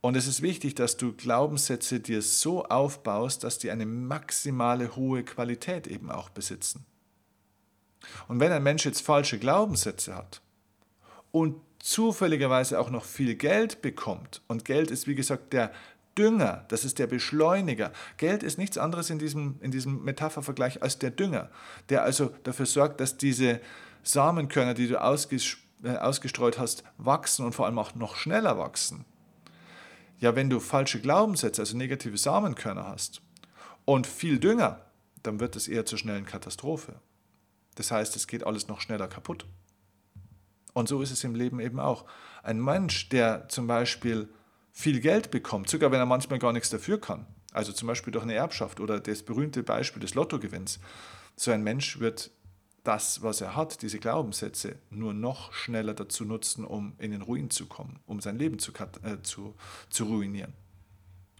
Und 0.01 0.15
es 0.15 0.27
ist 0.27 0.41
wichtig, 0.41 0.75
dass 0.75 0.97
du 0.97 1.13
Glaubenssätze 1.13 1.99
dir 1.99 2.21
so 2.21 2.65
aufbaust, 2.65 3.43
dass 3.43 3.57
die 3.57 3.69
eine 3.69 3.85
maximale 3.85 4.95
hohe 4.95 5.23
Qualität 5.23 5.87
eben 5.87 6.09
auch 6.09 6.29
besitzen. 6.29 6.85
Und 8.27 8.39
wenn 8.39 8.51
ein 8.51 8.63
Mensch 8.63 8.85
jetzt 8.85 9.01
falsche 9.01 9.39
Glaubenssätze 9.39 10.15
hat 10.15 10.41
und 11.31 11.55
zufälligerweise 11.79 12.79
auch 12.79 12.89
noch 12.89 13.05
viel 13.05 13.35
Geld 13.35 13.81
bekommt, 13.81 14.41
und 14.47 14.65
Geld 14.65 14.91
ist 14.91 15.07
wie 15.07 15.15
gesagt 15.15 15.53
der 15.53 15.71
Dünger, 16.17 16.65
das 16.67 16.83
ist 16.83 16.99
der 16.99 17.07
Beschleuniger. 17.07 17.93
Geld 18.17 18.43
ist 18.43 18.57
nichts 18.57 18.77
anderes 18.77 19.09
in 19.09 19.19
diesem, 19.19 19.55
in 19.61 19.71
diesem 19.71 20.03
Metaphervergleich 20.03 20.83
als 20.83 20.99
der 20.99 21.11
Dünger, 21.11 21.49
der 21.87 22.03
also 22.03 22.31
dafür 22.43 22.65
sorgt, 22.65 22.99
dass 22.99 23.17
diese 23.17 23.61
Samenkörner, 24.03 24.73
die 24.73 24.87
du 24.87 24.95
äh, 24.95 25.97
ausgestreut 25.97 26.59
hast, 26.59 26.83
wachsen 26.97 27.45
und 27.45 27.53
vor 27.53 27.65
allem 27.65 27.79
auch 27.79 27.95
noch 27.95 28.15
schneller 28.15 28.57
wachsen. 28.57 29.05
Ja, 30.19 30.35
wenn 30.35 30.49
du 30.49 30.59
falsche 30.59 30.99
Glaubenssätze, 30.99 31.61
also 31.61 31.77
negative 31.77 32.17
Samenkörner 32.17 32.85
hast 32.85 33.21
und 33.85 34.05
viel 34.05 34.39
Dünger, 34.39 34.81
dann 35.23 35.39
wird 35.39 35.55
es 35.55 35.69
eher 35.69 35.85
zur 35.85 35.97
schnellen 35.97 36.25
Katastrophe. 36.25 36.95
Das 37.75 37.91
heißt, 37.91 38.15
es 38.15 38.27
geht 38.27 38.45
alles 38.45 38.67
noch 38.67 38.81
schneller 38.81 39.07
kaputt. 39.07 39.45
Und 40.73 40.87
so 40.87 41.01
ist 41.01 41.11
es 41.11 41.23
im 41.23 41.35
Leben 41.35 41.59
eben 41.59 41.79
auch. 41.79 42.05
Ein 42.43 42.63
Mensch, 42.63 43.09
der 43.09 43.47
zum 43.49 43.67
Beispiel 43.67 44.29
viel 44.71 44.99
Geld 44.99 45.31
bekommt, 45.31 45.69
sogar 45.69 45.91
wenn 45.91 45.99
er 45.99 46.05
manchmal 46.05 46.39
gar 46.39 46.53
nichts 46.53 46.69
dafür 46.69 47.01
kann, 47.01 47.25
also 47.51 47.73
zum 47.73 47.87
Beispiel 47.87 48.11
durch 48.11 48.23
eine 48.23 48.35
Erbschaft 48.35 48.79
oder 48.79 48.99
das 48.99 49.23
berühmte 49.23 49.63
Beispiel 49.63 49.99
des 49.99 50.13
Lottogewinns, 50.13 50.79
so 51.35 51.51
ein 51.51 51.63
Mensch 51.63 51.99
wird 51.99 52.31
das, 52.83 53.21
was 53.21 53.41
er 53.41 53.55
hat, 53.55 53.81
diese 53.81 53.99
Glaubenssätze, 53.99 54.77
nur 54.89 55.13
noch 55.13 55.53
schneller 55.53 55.93
dazu 55.93 56.23
nutzen, 56.23 56.63
um 56.63 56.93
in 56.97 57.11
den 57.11 57.21
Ruin 57.21 57.49
zu 57.49 57.65
kommen, 57.65 57.99
um 58.05 58.21
sein 58.21 58.37
Leben 58.37 58.59
zu, 58.59 58.71
äh, 59.03 59.21
zu, 59.21 59.55
zu 59.89 60.05
ruinieren. 60.05 60.53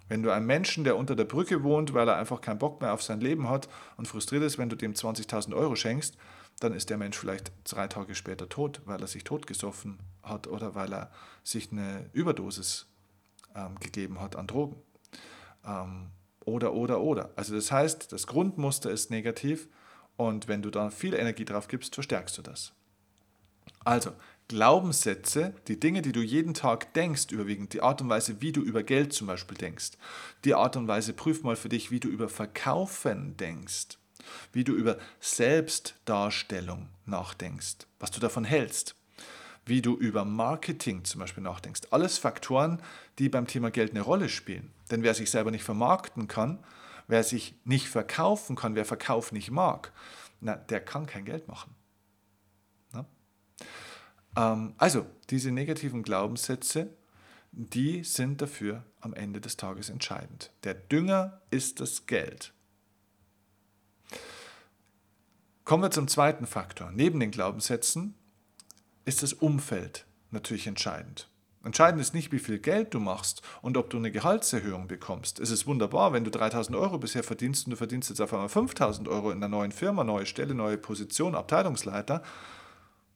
Wenn 0.09 0.23
du 0.23 0.31
einem 0.31 0.47
Menschen, 0.47 0.83
der 0.83 0.97
unter 0.97 1.15
der 1.15 1.23
Brücke 1.23 1.63
wohnt, 1.63 1.93
weil 1.93 2.07
er 2.07 2.17
einfach 2.17 2.41
keinen 2.41 2.59
Bock 2.59 2.81
mehr 2.81 2.93
auf 2.93 3.01
sein 3.01 3.21
Leben 3.21 3.47
hat 3.47 3.69
und 3.95 4.07
frustriert 4.07 4.43
ist, 4.43 4.57
wenn 4.57 4.69
du 4.69 4.75
dem 4.75 4.93
20.000 4.93 5.55
Euro 5.55 5.75
schenkst, 5.75 6.17
dann 6.59 6.73
ist 6.73 6.89
der 6.89 6.97
Mensch 6.97 7.17
vielleicht 7.17 7.53
drei 7.63 7.87
Tage 7.87 8.15
später 8.15 8.49
tot, 8.49 8.81
weil 8.85 8.99
er 8.99 9.07
sich 9.07 9.23
totgesoffen 9.23 9.99
hat 10.23 10.47
oder 10.47 10.75
weil 10.75 10.91
er 10.93 11.11
sich 11.43 11.71
eine 11.71 12.09
Überdosis 12.11 12.87
ähm, 13.55 13.79
gegeben 13.79 14.19
hat 14.19 14.35
an 14.35 14.47
Drogen. 14.47 14.75
Ähm, 15.65 16.07
oder, 16.43 16.73
oder, 16.73 16.99
oder. 16.99 17.29
Also 17.35 17.55
das 17.55 17.71
heißt, 17.71 18.11
das 18.11 18.27
Grundmuster 18.27 18.89
ist 18.89 19.11
negativ 19.11 19.69
und 20.17 20.47
wenn 20.47 20.61
du 20.61 20.69
da 20.69 20.89
viel 20.89 21.13
Energie 21.13 21.45
drauf 21.45 21.67
gibst, 21.67 21.93
verstärkst 21.93 22.37
du 22.37 22.41
das. 22.41 22.73
Also, 23.85 24.11
Glaubenssätze, 24.49 25.53
die 25.67 25.79
Dinge, 25.79 26.01
die 26.01 26.11
du 26.11 26.21
jeden 26.21 26.55
Tag 26.55 26.91
denkst, 26.95 27.31
überwiegend, 27.31 27.71
die 27.73 27.81
Art 27.81 28.01
und 28.01 28.09
Weise, 28.09 28.41
wie 28.41 28.51
du 28.51 28.61
über 28.61 28.81
Geld 28.81 29.13
zum 29.13 29.27
Beispiel 29.27 29.55
denkst, 29.55 29.91
die 30.43 30.55
Art 30.55 30.75
und 30.75 30.87
Weise, 30.87 31.13
prüf 31.13 31.43
mal 31.43 31.55
für 31.55 31.69
dich, 31.69 31.91
wie 31.91 31.99
du 31.99 32.09
über 32.09 32.29
Verkaufen 32.29 33.37
denkst, 33.37 33.99
wie 34.51 34.63
du 34.63 34.73
über 34.73 34.97
Selbstdarstellung 35.19 36.89
nachdenkst, 37.05 37.85
was 37.99 38.09
du 38.09 38.19
davon 38.19 38.43
hältst, 38.43 38.95
wie 39.67 39.83
du 39.83 39.95
über 39.95 40.25
Marketing 40.25 41.03
zum 41.05 41.19
Beispiel 41.19 41.43
nachdenkst. 41.43 41.81
Alles 41.91 42.17
Faktoren, 42.17 42.81
die 43.19 43.29
beim 43.29 43.45
Thema 43.45 43.69
Geld 43.69 43.91
eine 43.91 44.01
Rolle 44.01 44.29
spielen. 44.29 44.71
Denn 44.89 45.03
wer 45.03 45.13
sich 45.13 45.29
selber 45.29 45.51
nicht 45.51 45.63
vermarkten 45.63 46.27
kann, 46.27 46.57
wer 47.07 47.23
sich 47.23 47.53
nicht 47.65 47.87
verkaufen 47.87 48.55
kann, 48.55 48.73
wer 48.73 48.85
Verkauf 48.85 49.31
nicht 49.31 49.51
mag, 49.51 49.93
na, 50.41 50.55
der 50.55 50.79
kann 50.79 51.05
kein 51.05 51.25
Geld 51.25 51.47
machen. 51.47 51.75
Ähm, 54.35 54.73
also, 54.77 55.05
diese 55.29 55.51
negativen 55.51 56.03
Glaubenssätze, 56.03 56.89
die 57.51 58.03
sind 58.03 58.41
dafür 58.41 58.83
am 59.01 59.13
Ende 59.13 59.41
des 59.41 59.57
Tages 59.57 59.89
entscheidend. 59.89 60.51
Der 60.63 60.73
Dünger 60.73 61.41
ist 61.49 61.79
das 61.79 62.05
Geld. 62.05 62.53
Kommen 65.63 65.83
wir 65.83 65.91
zum 65.91 66.07
zweiten 66.07 66.47
Faktor. 66.47 66.91
Neben 66.91 67.19
den 67.19 67.31
Glaubenssätzen 67.31 68.15
ist 69.05 69.23
das 69.23 69.33
Umfeld 69.33 70.05
natürlich 70.31 70.67
entscheidend. 70.67 71.29
Entscheidend 71.63 72.01
ist 72.01 72.13
nicht, 72.13 72.31
wie 72.31 72.39
viel 72.39 72.57
Geld 72.57 72.93
du 72.93 72.99
machst 72.99 73.41
und 73.61 73.75
ob 73.75 73.89
du 73.89 73.97
eine 73.97 74.11
Gehaltserhöhung 74.11 74.87
bekommst. 74.87 75.39
Es 75.39 75.51
ist 75.51 75.67
wunderbar, 75.67 76.13
wenn 76.13 76.23
du 76.23 76.31
3000 76.31 76.75
Euro 76.77 76.97
bisher 76.97 77.23
verdienst 77.23 77.67
und 77.67 77.71
du 77.71 77.77
verdienst 77.77 78.09
jetzt 78.09 78.21
auf 78.21 78.33
einmal 78.33 78.47
5000 78.47 79.07
Euro 79.09 79.31
in 79.31 79.37
einer 79.37 79.49
neuen 79.49 79.71
Firma, 79.71 80.03
neue 80.03 80.25
Stelle, 80.25 80.55
neue 80.55 80.77
Position, 80.77 81.35
Abteilungsleiter, 81.35 82.23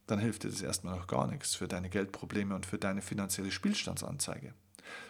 dann 0.08 0.20
hilft 0.20 0.44
dir 0.44 0.50
das 0.50 0.62
erstmal 0.62 0.98
noch 0.98 1.08
gar 1.08 1.28
nichts 1.28 1.56
für 1.56 1.68
deine 1.68 1.90
Geldprobleme 1.90 2.56
und 2.56 2.66
für 2.66 2.78
deine 2.78 3.02
finanzielle 3.02 3.52
Spielstandsanzeige. 3.52 4.54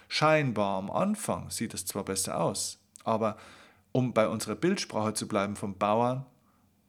Scheinbar 0.07 0.77
am 0.77 0.91
Anfang 0.91 1.49
sieht 1.49 1.73
es 1.73 1.85
zwar 1.85 2.05
besser 2.05 2.39
aus, 2.39 2.79
aber 3.03 3.37
um 3.91 4.13
bei 4.13 4.27
unserer 4.27 4.55
Bildsprache 4.55 5.13
zu 5.13 5.27
bleiben 5.27 5.55
vom 5.55 5.77
Bauern, 5.77 6.25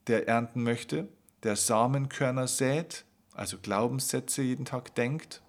der 0.07 0.29
ernten 0.29 0.63
möchte, 0.63 1.09
der 1.43 1.57
Samenkörner 1.57 2.47
sät, 2.47 3.05
also 3.35 3.59
Glaubenssätze 3.59 4.43
jeden 4.43 4.65
Tag 4.65 4.95
denkt, 4.95 5.43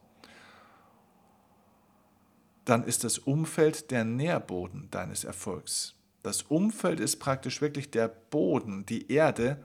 dann 2.65 2.83
ist 2.83 3.03
das 3.03 3.19
Umfeld 3.19 3.91
der 3.91 4.03
Nährboden 4.03 4.89
deines 4.91 5.23
Erfolgs. 5.23 5.93
Das 6.23 6.41
Umfeld 6.41 6.99
ist 6.99 7.17
praktisch 7.17 7.61
wirklich 7.61 7.91
der 7.91 8.07
Boden, 8.07 8.85
die 8.85 9.11
Erde, 9.11 9.63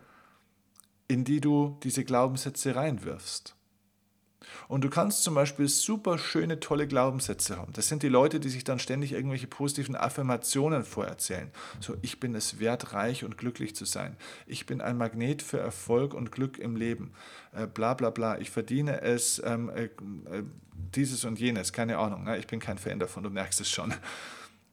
in 1.11 1.25
die 1.25 1.41
du 1.41 1.77
diese 1.83 2.05
Glaubenssätze 2.05 2.77
reinwirfst. 2.77 3.57
Und 4.69 4.85
du 4.85 4.91
kannst 4.91 5.25
zum 5.25 5.35
Beispiel 5.35 5.67
super 5.67 6.19
schöne, 6.19 6.61
tolle 6.61 6.87
Glaubenssätze 6.87 7.57
haben. 7.57 7.73
Das 7.73 7.89
sind 7.89 8.05
die 8.05 8.09
Leute, 8.09 8.39
die 8.39 8.49
sich 8.49 8.63
dann 8.63 8.79
ständig 8.79 9.13
irgendwelche 9.13 9.49
positiven 9.49 9.97
Affirmationen 9.97 10.85
vorerzählen. 10.85 11.51
So, 11.81 11.97
ich 12.01 12.21
bin 12.21 12.37
es 12.37 12.61
wert, 12.61 12.93
reich 12.93 13.25
und 13.25 13.39
glücklich 13.39 13.75
zu 13.75 13.85
sein. 13.85 14.17
Ich 14.47 14.67
bin 14.67 14.81
ein 14.81 14.97
Magnet 14.97 15.43
für 15.43 15.59
Erfolg 15.59 16.15
und 16.15 16.31
Glück 16.31 16.59
im 16.59 16.77
Leben. 16.77 17.13
Äh, 17.53 17.67
bla 17.67 17.95
bla 17.95 18.11
bla. 18.11 18.39
Ich 18.39 18.51
verdiene 18.51 19.03
es, 19.03 19.43
ähm, 19.45 19.69
äh, 19.71 19.85
äh, 19.85 20.45
dieses 20.95 21.25
und 21.25 21.41
jenes. 21.41 21.73
Keine 21.73 21.99
Ahnung. 21.99 22.23
Ne? 22.23 22.39
Ich 22.39 22.47
bin 22.47 22.61
kein 22.61 22.79
Fan 22.79 23.01
davon, 23.01 23.25
du 23.25 23.31
merkst 23.31 23.61
es 23.61 23.69
schon. 23.69 23.93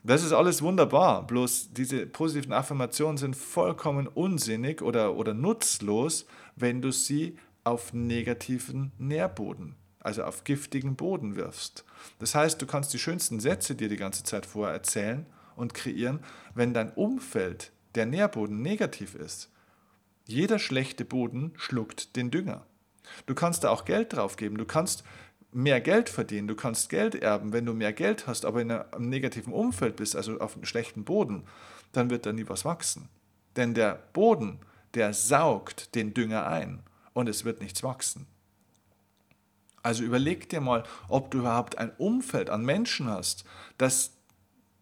Das 0.08 0.24
ist 0.24 0.32
alles 0.32 0.62
wunderbar, 0.62 1.28
bloß 1.28 1.74
diese 1.74 2.08
positiven 2.08 2.54
Affirmationen 2.54 3.18
sind 3.18 3.36
vollkommen 3.36 4.08
unsinnig 4.08 4.82
oder, 4.82 5.18
oder 5.18 5.34
nutzlos, 5.34 6.26
wenn 6.56 6.82
du 6.82 6.94
sie 6.94 7.38
auf 7.66 7.92
negativen 7.92 8.94
Nährboden, 8.98 9.76
also 10.00 10.24
auf 10.24 10.46
giftigen 10.46 10.96
Boden 10.96 11.36
wirfst. 11.36 11.84
Das 12.20 12.36
heißt, 12.36 12.62
du 12.62 12.66
kannst 12.66 12.94
die 12.94 13.00
schönsten 13.00 13.42
Sätze 13.42 13.76
dir 13.76 13.90
die 13.90 13.98
ganze 13.98 14.24
Zeit 14.24 14.46
vorher 14.46 14.74
erzählen 14.74 15.26
und 15.58 15.74
kreieren, 15.74 16.22
wenn 16.56 16.74
dein 16.74 16.94
Umfeld, 16.94 17.74
der 17.96 18.06
Nährboden, 18.06 18.62
negativ 18.62 19.14
ist. 19.14 19.52
Jeder 20.26 20.58
schlechte 20.58 21.04
Boden 21.04 21.52
schluckt 21.58 22.16
den 22.16 22.32
Dünger. 22.32 22.66
Du 23.26 23.36
kannst 23.36 23.66
da 23.66 23.72
auch 23.72 23.84
Geld 23.84 24.14
drauf 24.14 24.38
geben. 24.38 24.58
Du 24.58 24.66
kannst 24.66 25.04
mehr 25.52 25.82
Geld 25.82 26.10
verdienen, 26.10 26.48
du 26.48 26.56
kannst 26.56 26.90
Geld 26.90 27.16
erben. 27.16 27.54
Wenn 27.54 27.66
du 27.66 27.74
mehr 27.74 27.94
Geld 27.94 28.28
hast, 28.28 28.46
aber 28.46 28.62
in 28.62 28.72
einem 28.72 29.10
negativen 29.10 29.54
Umfeld 29.54 29.96
bist, 29.96 30.16
also 30.16 30.40
auf 30.40 30.56
einem 30.56 30.66
schlechten 30.66 31.04
Boden, 31.04 31.46
dann 31.92 32.10
wird 32.10 32.26
da 32.26 32.34
nie 32.34 32.48
was 32.48 32.66
wachsen. 32.66 33.10
Denn 33.56 33.74
der 33.74 33.96
Boden, 34.14 34.60
der 34.94 35.14
saugt 35.14 35.96
den 35.96 36.14
Dünger 36.14 36.48
ein 36.48 36.84
und 37.14 37.28
es 37.28 37.46
wird 37.46 37.62
nichts 37.62 37.84
wachsen. 37.84 38.28
Also 39.84 40.04
überleg 40.04 40.50
dir 40.50 40.60
mal, 40.60 40.84
ob 41.08 41.32
du 41.32 41.40
überhaupt 41.40 41.78
ein 41.78 41.92
Umfeld 41.98 42.50
an 42.50 42.66
Menschen 42.66 43.08
hast, 43.08 43.46
das 43.78 44.17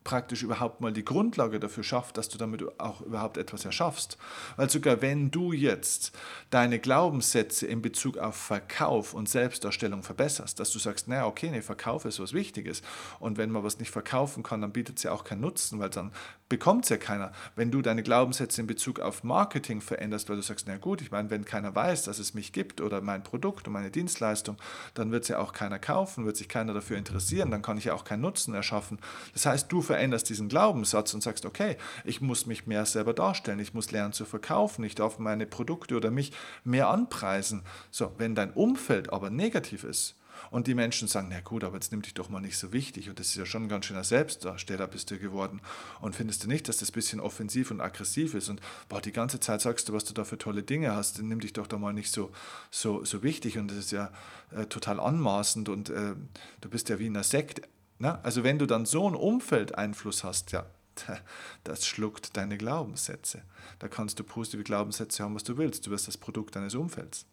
praktisch 0.06 0.44
überhaupt 0.44 0.80
mal 0.80 0.94
die 0.94 1.04
Grundlage 1.04 1.60
dafür 1.60 1.84
schafft, 1.84 2.18
dass 2.18 2.30
du 2.30 2.38
damit 2.38 2.64
auch 2.80 3.02
überhaupt 3.02 3.38
etwas 3.38 3.66
erschaffst. 3.66 4.18
Weil 4.56 4.70
sogar 4.70 5.02
wenn 5.02 5.32
du 5.32 5.52
jetzt 5.52 6.14
deine 6.52 6.80
Glaubenssätze 6.80 7.66
in 7.66 7.82
Bezug 7.82 8.18
auf 8.18 8.36
Verkauf 8.36 9.14
und 9.14 9.28
Selbstdarstellung 9.28 10.04
verbesserst, 10.04 10.60
dass 10.60 10.72
du 10.72 10.80
sagst, 10.80 11.10
naja, 11.10 11.26
okay, 11.26 11.50
nee, 11.50 11.62
Verkauf 11.62 12.06
ist 12.06 12.20
was 12.20 12.34
Wichtiges 12.34 12.84
und 13.20 13.38
wenn 13.38 13.52
man 13.52 13.64
was 13.64 13.80
nicht 13.80 13.92
verkaufen 13.92 14.44
kann, 14.44 14.62
dann 14.62 14.72
bietet 14.72 14.98
es 14.98 15.04
ja 15.04 15.12
auch 15.12 15.24
keinen 15.24 15.42
Nutzen, 15.42 15.80
weil 15.80 15.90
dann 15.90 16.12
bekommt 16.48 16.86
es 16.86 16.90
ja 16.90 16.98
keiner. 16.98 17.32
Wenn 17.56 17.72
du 17.72 17.82
deine 17.82 18.04
Glaubenssätze 18.04 18.62
in 18.62 18.68
Bezug 18.68 19.00
auf 19.00 19.24
Marketing 19.24 19.82
veränderst, 19.82 20.30
weil 20.30 20.36
du 20.36 20.44
sagst, 20.44 20.68
na 20.68 20.78
gut, 20.78 21.02
ich 21.02 21.12
meine, 21.12 21.30
wenn 21.30 21.44
keiner 21.44 21.74
weiß, 21.74 22.04
dass 22.04 22.20
es 22.20 22.34
mich 22.34 22.54
gibt 22.54 22.82
oder 22.82 23.02
mein 23.02 23.24
Produkt 23.24 23.68
und 23.68 23.74
meine 23.74 23.90
Dienstleistung, 23.90 24.58
dann 24.94 25.12
wird 25.12 25.24
es 25.24 25.30
ja 25.30 25.40
auch 25.40 25.54
keiner 25.54 25.80
kaufen, 25.80 26.26
wird 26.26 26.38
sich 26.38 26.48
keiner 26.48 26.74
dafür 26.74 26.98
interessieren, 26.98 27.50
dann 27.50 27.62
kann 27.62 27.78
ich 27.78 27.86
ja 27.86 27.94
auch 27.94 28.04
keinen 28.04 28.22
Nutzen 28.22 28.54
erschaffen. 28.54 29.00
Das 29.34 29.46
heißt, 29.46 29.72
du 29.72 29.82
veränderst 29.82 30.30
diesen 30.30 30.48
Glaubenssatz 30.48 31.14
und 31.14 31.22
sagst, 31.22 31.46
okay, 31.46 31.78
ich 32.04 32.22
muss 32.22 32.46
mich 32.46 32.68
mehr 32.68 32.86
selber 32.86 33.14
darstellen, 33.14 33.60
ich 33.60 33.74
muss 33.74 33.92
lernen 33.92 34.14
zu 34.14 34.26
verkaufen, 34.26 34.84
ich 34.84 34.96
darf 34.96 35.18
meine 35.18 35.48
Produkte 35.48 35.96
oder 35.96 36.12
mich 36.12 36.32
mehr 36.64 36.90
anpreisen. 36.90 37.64
So, 37.90 38.12
wenn 38.18 38.36
dein 38.36 38.52
Umfeld 38.52 39.12
aber 39.12 39.30
negativ 39.30 39.84
ist, 39.84 40.16
und 40.52 40.68
die 40.68 40.76
Menschen 40.76 41.08
sagen, 41.08 41.28
na 41.30 41.40
gut, 41.42 41.64
aber 41.64 41.76
jetzt 41.76 41.92
nimm 41.92 42.02
dich 42.02 42.14
doch 42.14 42.30
mal 42.30 42.40
nicht 42.40 42.58
so 42.58 42.74
wichtig 42.74 43.10
und 43.10 43.20
das 43.20 43.28
ist 43.28 43.36
ja 43.36 43.46
schon 43.46 43.64
ein 43.64 43.70
ganz 43.70 43.86
schöner 43.86 44.04
Selbstdarsteller 44.04 44.88
bist 44.88 45.12
du 45.12 45.18
geworden 45.18 45.62
und 46.02 46.16
findest 46.16 46.44
du 46.44 46.48
nicht, 46.48 46.68
dass 46.68 46.78
das 46.78 46.90
ein 46.90 46.94
bisschen 46.94 47.20
offensiv 47.20 47.72
und 47.72 47.82
aggressiv 47.82 48.34
ist 48.34 48.50
und 48.50 48.62
boah, 48.90 49.02
die 49.02 49.12
ganze 49.12 49.40
Zeit 49.40 49.62
sagst 49.62 49.90
du, 49.90 49.94
was 49.94 50.06
du 50.06 50.14
da 50.14 50.24
für 50.24 50.38
tolle 50.38 50.64
Dinge 50.64 50.96
hast, 50.96 51.20
dann 51.20 51.28
nimm 51.28 51.40
dich 51.40 51.54
doch 51.54 51.68
da 51.68 51.78
mal 51.78 51.94
nicht 51.94 52.12
so, 52.12 52.32
so, 52.72 53.04
so 53.06 53.24
wichtig 53.24 53.58
und 53.58 53.70
das 53.70 53.78
ist 53.78 53.92
ja 53.92 54.12
äh, 54.52 54.66
total 54.66 55.00
anmaßend 55.00 55.70
und 55.70 55.90
äh, 55.90 56.16
du 56.62 56.70
bist 56.70 56.90
ja 56.90 57.00
wie 57.00 57.08
in 57.08 57.16
einer 57.16 57.24
Sekte. 57.24 57.64
Na? 58.00 58.20
Also 58.24 58.44
wenn 58.44 58.60
du 58.60 58.66
dann 58.66 58.86
so 58.86 59.08
einen 59.08 59.16
Umfeldeinfluss 59.16 60.24
hast, 60.24 60.52
ja, 60.52 60.66
das 61.64 61.86
schluckt 61.86 62.38
deine 62.38 62.58
Glaubenssätze. 62.58 63.44
Da 63.80 63.88
kannst 63.88 64.20
du 64.20 64.24
positive 64.24 64.64
Glaubenssätze 64.64 65.24
haben, 65.24 65.36
was 65.36 65.44
du 65.44 65.58
willst. 65.58 65.88
Du 65.88 65.92
wirst 65.92 66.08
das 66.08 66.18
Produkt 66.18 66.56
deines 66.56 66.76
Umfelds. 66.76 67.26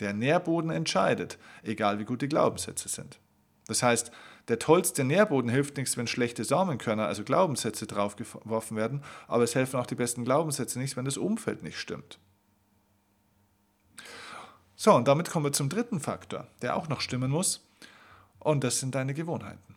Der 0.00 0.12
Nährboden 0.12 0.70
entscheidet, 0.70 1.38
egal 1.62 1.98
wie 1.98 2.04
gut 2.04 2.22
die 2.22 2.28
Glaubenssätze 2.28 2.88
sind. 2.88 3.18
Das 3.66 3.82
heißt, 3.82 4.10
der 4.48 4.58
tollste 4.58 5.04
Nährboden 5.04 5.50
hilft 5.50 5.76
nichts, 5.76 5.96
wenn 5.96 6.06
schlechte 6.06 6.42
Samenkörner, 6.42 7.06
also 7.06 7.22
Glaubenssätze 7.22 7.86
draufgeworfen 7.86 8.76
werden, 8.76 9.02
aber 9.26 9.44
es 9.44 9.54
helfen 9.54 9.78
auch 9.78 9.86
die 9.86 9.94
besten 9.94 10.24
Glaubenssätze 10.24 10.78
nichts, 10.78 10.96
wenn 10.96 11.04
das 11.04 11.18
Umfeld 11.18 11.62
nicht 11.62 11.78
stimmt. 11.78 12.18
So, 14.74 14.94
und 14.94 15.06
damit 15.08 15.28
kommen 15.28 15.44
wir 15.44 15.52
zum 15.52 15.68
dritten 15.68 16.00
Faktor, 16.00 16.46
der 16.62 16.76
auch 16.76 16.88
noch 16.88 17.00
stimmen 17.00 17.30
muss, 17.30 17.66
und 18.38 18.64
das 18.64 18.80
sind 18.80 18.94
deine 18.94 19.12
Gewohnheiten. 19.12 19.74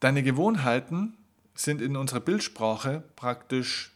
Deine 0.00 0.22
Gewohnheiten 0.22 1.16
sind 1.54 1.82
in 1.82 1.96
unserer 1.96 2.20
Bildsprache 2.20 3.04
praktisch 3.14 3.92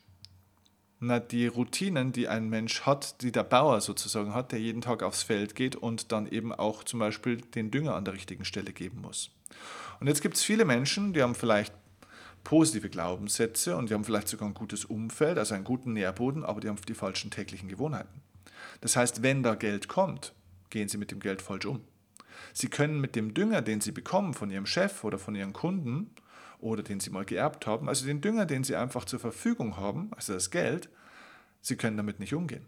na, 1.07 1.21
die 1.21 1.47
Routinen, 1.47 2.13
die 2.13 2.29
ein 2.29 2.49
Mensch 2.49 2.83
hat, 2.83 3.23
die 3.23 3.33
der 3.33 3.45
Bauer 3.45 3.81
sozusagen 3.81 4.35
hat, 4.35 4.53
der 4.53 4.61
jeden 4.61 4.81
Tag 4.81 5.03
aufs 5.03 5.23
Feld 5.23 5.55
geht 5.55 5.77
und 5.77 6.13
dann 6.13 6.27
eben 6.27 6.53
auch 6.53 6.85
zum 6.85 7.01
Beispiel 7.01 7.37
den 7.37 7.71
Dünger 7.71 7.95
an 7.95 8.05
der 8.05 8.15
richtigen 8.15 8.45
Stelle 8.45 8.73
geben 8.73 9.01
muss. 9.01 9.31
Und 10.01 10.07
jetzt 10.07 10.23
gibt 10.23 10.37
es 10.37 10.43
viele 10.43 10.65
Menschen, 10.65 11.13
die 11.13 11.23
haben 11.23 11.35
vielleicht 11.35 11.75
positive 12.43 12.91
Glaubenssätze 12.91 13.77
und 13.77 13.89
die 13.89 13.95
haben 13.95 14.05
vielleicht 14.05 14.29
sogar 14.29 14.49
ein 14.49 14.55
gutes 14.55 14.85
Umfeld, 14.85 15.39
also 15.39 15.55
einen 15.55 15.65
guten 15.65 15.95
Nährboden, 15.95 16.45
aber 16.45 16.61
die 16.61 16.69
haben 16.69 16.79
die 16.87 16.95
falschen 16.95 17.31
täglichen 17.31 17.69
Gewohnheiten. 17.69 18.23
Das 18.81 18.97
heißt, 18.97 19.23
wenn 19.23 19.43
da 19.43 19.55
Geld 19.55 19.89
kommt, 19.89 20.35
gehen 20.71 20.89
sie 20.89 20.99
mit 20.99 21.11
dem 21.11 21.21
Geld 21.21 21.41
falsch 21.43 21.67
um. 21.67 21.81
Sie 22.53 22.69
können 22.69 23.01
mit 23.01 23.17
dem 23.17 23.35
Dünger, 23.35 23.63
den 23.63 23.81
sie 23.81 23.93
bekommen 23.93 24.35
von 24.35 24.51
ihrem 24.51 24.67
Chef 24.67 25.05
oder 25.05 25.19
von 25.19 25.35
ihren 25.35 25.53
Kunden 25.53 26.11
oder 26.65 26.83
den 26.83 26.99
sie 26.99 27.11
mal 27.11 27.27
geerbt 27.27 27.67
haben, 27.67 27.89
also 27.89 28.07
den 28.07 28.23
Dünger, 28.23 28.47
den 28.47 28.65
sie 28.65 28.75
einfach 28.75 29.05
zur 29.05 29.21
Verfügung 29.21 29.77
haben, 29.77 30.11
also 30.17 30.33
das 30.33 30.51
Geld, 30.51 30.89
sie 31.61 31.77
können 31.77 31.99
damit 31.99 32.21
nicht 32.21 32.35
umgehen. 32.35 32.65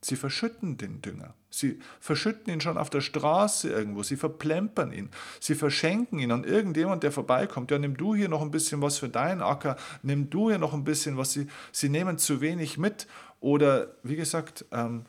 Sie 0.00 0.16
verschütten 0.16 0.76
den 0.76 1.02
Dünger. 1.02 1.34
Sie 1.50 1.80
verschütten 2.00 2.52
ihn 2.52 2.60
schon 2.60 2.78
auf 2.78 2.90
der 2.90 3.00
Straße 3.00 3.68
irgendwo. 3.68 4.02
Sie 4.02 4.16
verplempern 4.16 4.92
ihn. 4.92 5.10
Sie 5.40 5.54
verschenken 5.54 6.18
ihn 6.18 6.30
an 6.30 6.44
irgendjemand, 6.44 7.02
der 7.02 7.12
vorbeikommt. 7.12 7.70
Ja, 7.70 7.78
nimm 7.78 7.96
du 7.96 8.14
hier 8.14 8.28
noch 8.28 8.42
ein 8.42 8.50
bisschen 8.50 8.82
was 8.82 8.98
für 8.98 9.08
deinen 9.08 9.42
Acker. 9.42 9.76
Nimm 10.02 10.30
du 10.30 10.48
hier 10.50 10.58
noch 10.58 10.74
ein 10.74 10.84
bisschen 10.84 11.16
was. 11.16 11.32
Sie, 11.32 11.48
sie 11.72 11.88
nehmen 11.88 12.18
zu 12.18 12.40
wenig 12.40 12.78
mit. 12.78 13.06
Oder, 13.40 13.96
wie 14.02 14.16
gesagt, 14.16 14.66
ähm, 14.70 15.06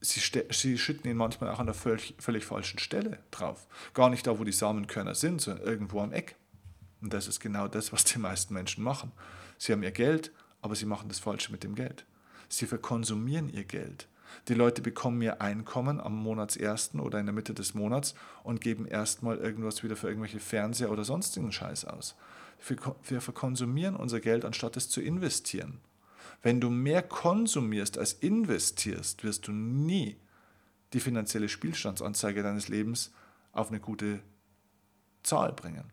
sie, 0.00 0.20
sie 0.50 0.78
schütten 0.78 1.10
ihn 1.10 1.16
manchmal 1.16 1.50
auch 1.50 1.58
an 1.58 1.66
der 1.66 1.74
völlig, 1.74 2.14
völlig 2.18 2.46
falschen 2.46 2.78
Stelle 2.78 3.18
drauf. 3.32 3.66
Gar 3.92 4.08
nicht 4.08 4.26
da, 4.26 4.38
wo 4.38 4.44
die 4.44 4.52
Samenkörner 4.52 5.14
sind, 5.14 5.42
sondern 5.42 5.66
irgendwo 5.66 6.00
am 6.00 6.12
Eck. 6.12 6.36
Und 7.04 7.12
das 7.12 7.28
ist 7.28 7.38
genau 7.38 7.68
das, 7.68 7.92
was 7.92 8.04
die 8.04 8.18
meisten 8.18 8.54
Menschen 8.54 8.82
machen. 8.82 9.12
Sie 9.58 9.72
haben 9.72 9.82
ihr 9.82 9.90
Geld, 9.90 10.32
aber 10.62 10.74
sie 10.74 10.86
machen 10.86 11.10
das 11.10 11.18
Falsche 11.18 11.52
mit 11.52 11.62
dem 11.62 11.74
Geld. 11.74 12.06
Sie 12.48 12.64
verkonsumieren 12.64 13.50
ihr 13.50 13.64
Geld. 13.64 14.08
Die 14.48 14.54
Leute 14.54 14.80
bekommen 14.80 15.20
ihr 15.20 15.42
Einkommen 15.42 16.00
am 16.00 16.16
Monatsersten 16.16 17.00
oder 17.00 17.20
in 17.20 17.26
der 17.26 17.34
Mitte 17.34 17.52
des 17.52 17.74
Monats 17.74 18.14
und 18.42 18.62
geben 18.62 18.86
erstmal 18.86 19.36
irgendwas 19.36 19.82
wieder 19.82 19.96
für 19.96 20.08
irgendwelche 20.08 20.40
Fernseher 20.40 20.90
oder 20.90 21.04
sonstigen 21.04 21.52
Scheiß 21.52 21.84
aus. 21.84 22.16
Wir 23.06 23.20
verkonsumieren 23.20 23.96
unser 23.96 24.20
Geld, 24.20 24.46
anstatt 24.46 24.78
es 24.78 24.88
zu 24.88 25.02
investieren. 25.02 25.80
Wenn 26.42 26.58
du 26.58 26.70
mehr 26.70 27.02
konsumierst 27.02 27.98
als 27.98 28.14
investierst, 28.14 29.24
wirst 29.24 29.46
du 29.46 29.52
nie 29.52 30.16
die 30.94 31.00
finanzielle 31.00 31.50
Spielstandsanzeige 31.50 32.42
deines 32.42 32.68
Lebens 32.68 33.12
auf 33.52 33.68
eine 33.68 33.80
gute 33.80 34.20
Zahl 35.22 35.52
bringen. 35.52 35.92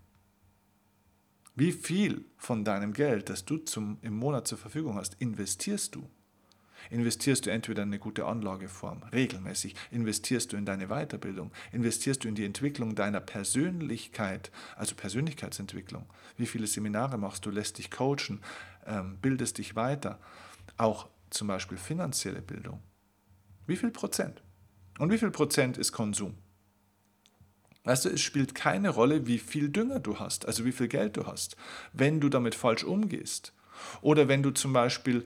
Wie 1.62 1.74
viel 1.74 2.26
von 2.38 2.66
deinem 2.66 2.92
Geld, 2.92 3.30
das 3.30 3.46
du 3.46 3.58
zum, 3.58 4.00
im 4.02 4.16
Monat 4.16 4.48
zur 4.48 4.58
Verfügung 4.58 4.96
hast, 4.96 5.14
investierst 5.20 5.94
du? 5.94 6.10
Investierst 6.90 7.46
du 7.46 7.52
entweder 7.52 7.84
in 7.84 7.90
eine 7.90 8.00
gute 8.00 8.26
Anlageform, 8.26 9.04
regelmäßig, 9.14 9.76
investierst 9.92 10.52
du 10.52 10.58
in 10.58 10.66
deine 10.66 10.88
Weiterbildung, 10.88 11.52
investierst 11.72 12.24
du 12.24 12.28
in 12.28 12.34
die 12.34 12.46
Entwicklung 12.46 12.96
deiner 12.96 13.20
Persönlichkeit, 13.20 14.50
also 14.76 14.96
Persönlichkeitsentwicklung. 14.96 16.08
Wie 16.36 16.48
viele 16.48 16.66
Seminare 16.66 17.20
machst 17.20 17.46
du, 17.46 17.52
lässt 17.52 17.78
dich 17.78 17.92
coachen, 17.92 18.42
ähm, 18.88 19.20
bildest 19.22 19.60
dich 19.60 19.76
weiter, 19.76 20.18
auch 20.78 21.10
zum 21.30 21.48
Beispiel 21.48 21.78
finanzielle 21.78 22.42
Bildung. 22.42 22.82
Wie 23.68 23.76
viel 23.76 23.92
Prozent? 23.92 24.42
Und 24.98 25.12
wie 25.12 25.20
viel 25.20 25.30
Prozent 25.30 25.78
ist 25.78 25.92
Konsum? 25.92 26.40
Weißt 27.84 28.06
du, 28.06 28.10
es 28.10 28.22
spielt 28.22 28.54
keine 28.54 28.90
Rolle, 28.90 29.26
wie 29.26 29.40
viel 29.40 29.70
Dünger 29.70 30.00
du 30.00 30.20
hast, 30.20 30.46
also 30.46 30.66
wie 30.66 30.72
viel 30.72 30.88
Geld 30.88 31.18
du 31.18 31.26
hast, 31.26 31.56
wenn 31.94 32.20
du 32.20 32.30
damit 32.30 32.54
falsch 32.54 32.84
umgehst. 32.84 33.54
Oder 34.02 34.28
wenn 34.28 34.44
du 34.44 34.52
zum 34.52 34.74
Beispiel 34.74 35.26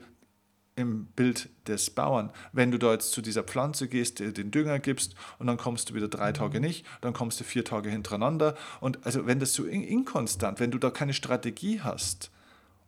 im 0.76 1.06
Bild 1.06 1.48
des 1.66 1.90
Bauern. 1.90 2.30
Wenn 2.52 2.70
du 2.70 2.78
da 2.78 2.92
jetzt 2.92 3.10
zu 3.12 3.22
dieser 3.22 3.42
Pflanze 3.42 3.88
gehst, 3.88 4.20
den 4.20 4.50
Dünger 4.50 4.78
gibst 4.78 5.14
und 5.38 5.46
dann 5.46 5.56
kommst 5.56 5.88
du 5.90 5.94
wieder 5.94 6.08
drei 6.08 6.32
Tage 6.32 6.60
nicht, 6.60 6.86
dann 7.00 7.14
kommst 7.14 7.40
du 7.40 7.44
vier 7.44 7.64
Tage 7.64 7.90
hintereinander. 7.90 8.54
Und 8.80 9.04
also 9.06 9.26
wenn 9.26 9.40
das 9.40 9.54
so 9.54 9.64
inkonstant, 9.64 10.60
wenn 10.60 10.70
du 10.70 10.78
da 10.78 10.90
keine 10.90 11.14
Strategie 11.14 11.80
hast, 11.80 12.30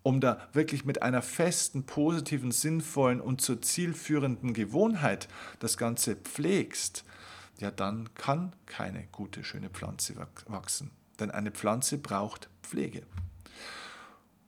um 0.02 0.20
da 0.20 0.38
wirklich 0.52 0.84
mit 0.84 1.02
einer 1.02 1.22
festen, 1.22 1.84
positiven, 1.84 2.52
sinnvollen 2.52 3.20
und 3.20 3.40
zur 3.40 3.60
zielführenden 3.62 4.52
Gewohnheit 4.52 5.28
das 5.58 5.76
Ganze 5.76 6.14
pflegst, 6.14 7.04
ja 7.58 7.70
dann 7.70 8.12
kann 8.14 8.54
keine 8.66 9.06
gute, 9.12 9.44
schöne 9.44 9.70
Pflanze 9.70 10.14
wachsen. 10.46 10.90
Denn 11.20 11.30
eine 11.30 11.50
Pflanze 11.50 11.98
braucht 11.98 12.48
Pflege. 12.62 13.02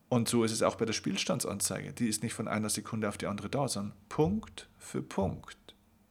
Und 0.08 0.28
so 0.28 0.42
ist 0.44 0.52
es 0.52 0.62
auch 0.62 0.76
bei 0.76 0.84
der 0.84 0.92
Spielstandsanzeige. 0.92 1.92
Die 1.92 2.08
ist 2.08 2.22
nicht 2.22 2.34
von 2.34 2.48
einer 2.48 2.68
Sekunde 2.68 3.08
auf 3.08 3.18
die 3.18 3.26
andere 3.26 3.48
da, 3.48 3.68
sondern 3.68 3.96
Punkt 4.08 4.68
für 4.76 5.02
Punkt, 5.02 5.56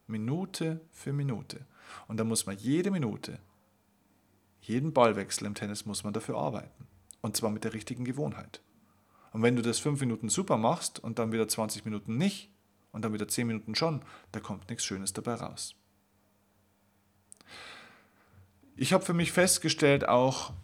Minute 0.06 0.80
für 0.90 1.12
Minute. 1.12 1.66
Und 2.08 2.18
da 2.18 2.24
muss 2.24 2.46
man 2.46 2.56
jede 2.56 2.90
Minute, 2.90 3.38
jeden 4.60 4.92
Ballwechsel 4.92 5.46
im 5.46 5.54
Tennis 5.54 5.84
muss 5.84 6.04
man 6.04 6.12
dafür 6.12 6.38
arbeiten. 6.38 6.86
Und 7.20 7.36
zwar 7.36 7.50
mit 7.50 7.64
der 7.64 7.74
richtigen 7.74 8.04
Gewohnheit. 8.04 8.62
Und 9.32 9.42
wenn 9.42 9.56
du 9.56 9.62
das 9.62 9.78
fünf 9.78 10.00
Minuten 10.00 10.28
super 10.28 10.56
machst 10.56 10.98
und 10.98 11.18
dann 11.18 11.32
wieder 11.32 11.48
20 11.48 11.84
Minuten 11.84 12.16
nicht 12.16 12.50
und 12.92 13.04
dann 13.04 13.12
wieder 13.12 13.28
10 13.28 13.46
Minuten 13.46 13.74
schon, 13.74 14.02
da 14.32 14.40
kommt 14.40 14.68
nichts 14.68 14.84
Schönes 14.84 15.12
dabei 15.12 15.34
raus. 15.34 15.74
Ich 18.80 18.94
habe 18.94 19.04
für 19.04 19.12
mich 19.12 19.30
festgestellt, 19.30 20.08
auch 20.08 20.54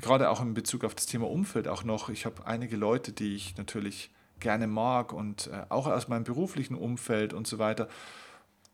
gerade 0.00 0.30
auch 0.30 0.42
in 0.42 0.54
Bezug 0.54 0.82
auf 0.82 0.96
das 0.96 1.06
Thema 1.06 1.30
Umfeld 1.30 1.68
auch 1.68 1.84
noch, 1.84 2.08
ich 2.08 2.26
habe 2.26 2.44
einige 2.44 2.76
Leute, 2.76 3.12
die 3.12 3.36
ich 3.36 3.56
natürlich 3.58 4.10
gerne 4.40 4.66
mag 4.66 5.12
und 5.12 5.46
äh, 5.46 5.66
auch 5.68 5.86
aus 5.86 6.08
meinem 6.08 6.24
beruflichen 6.24 6.74
Umfeld 6.74 7.32
und 7.32 7.46
so 7.46 7.60
weiter. 7.60 7.88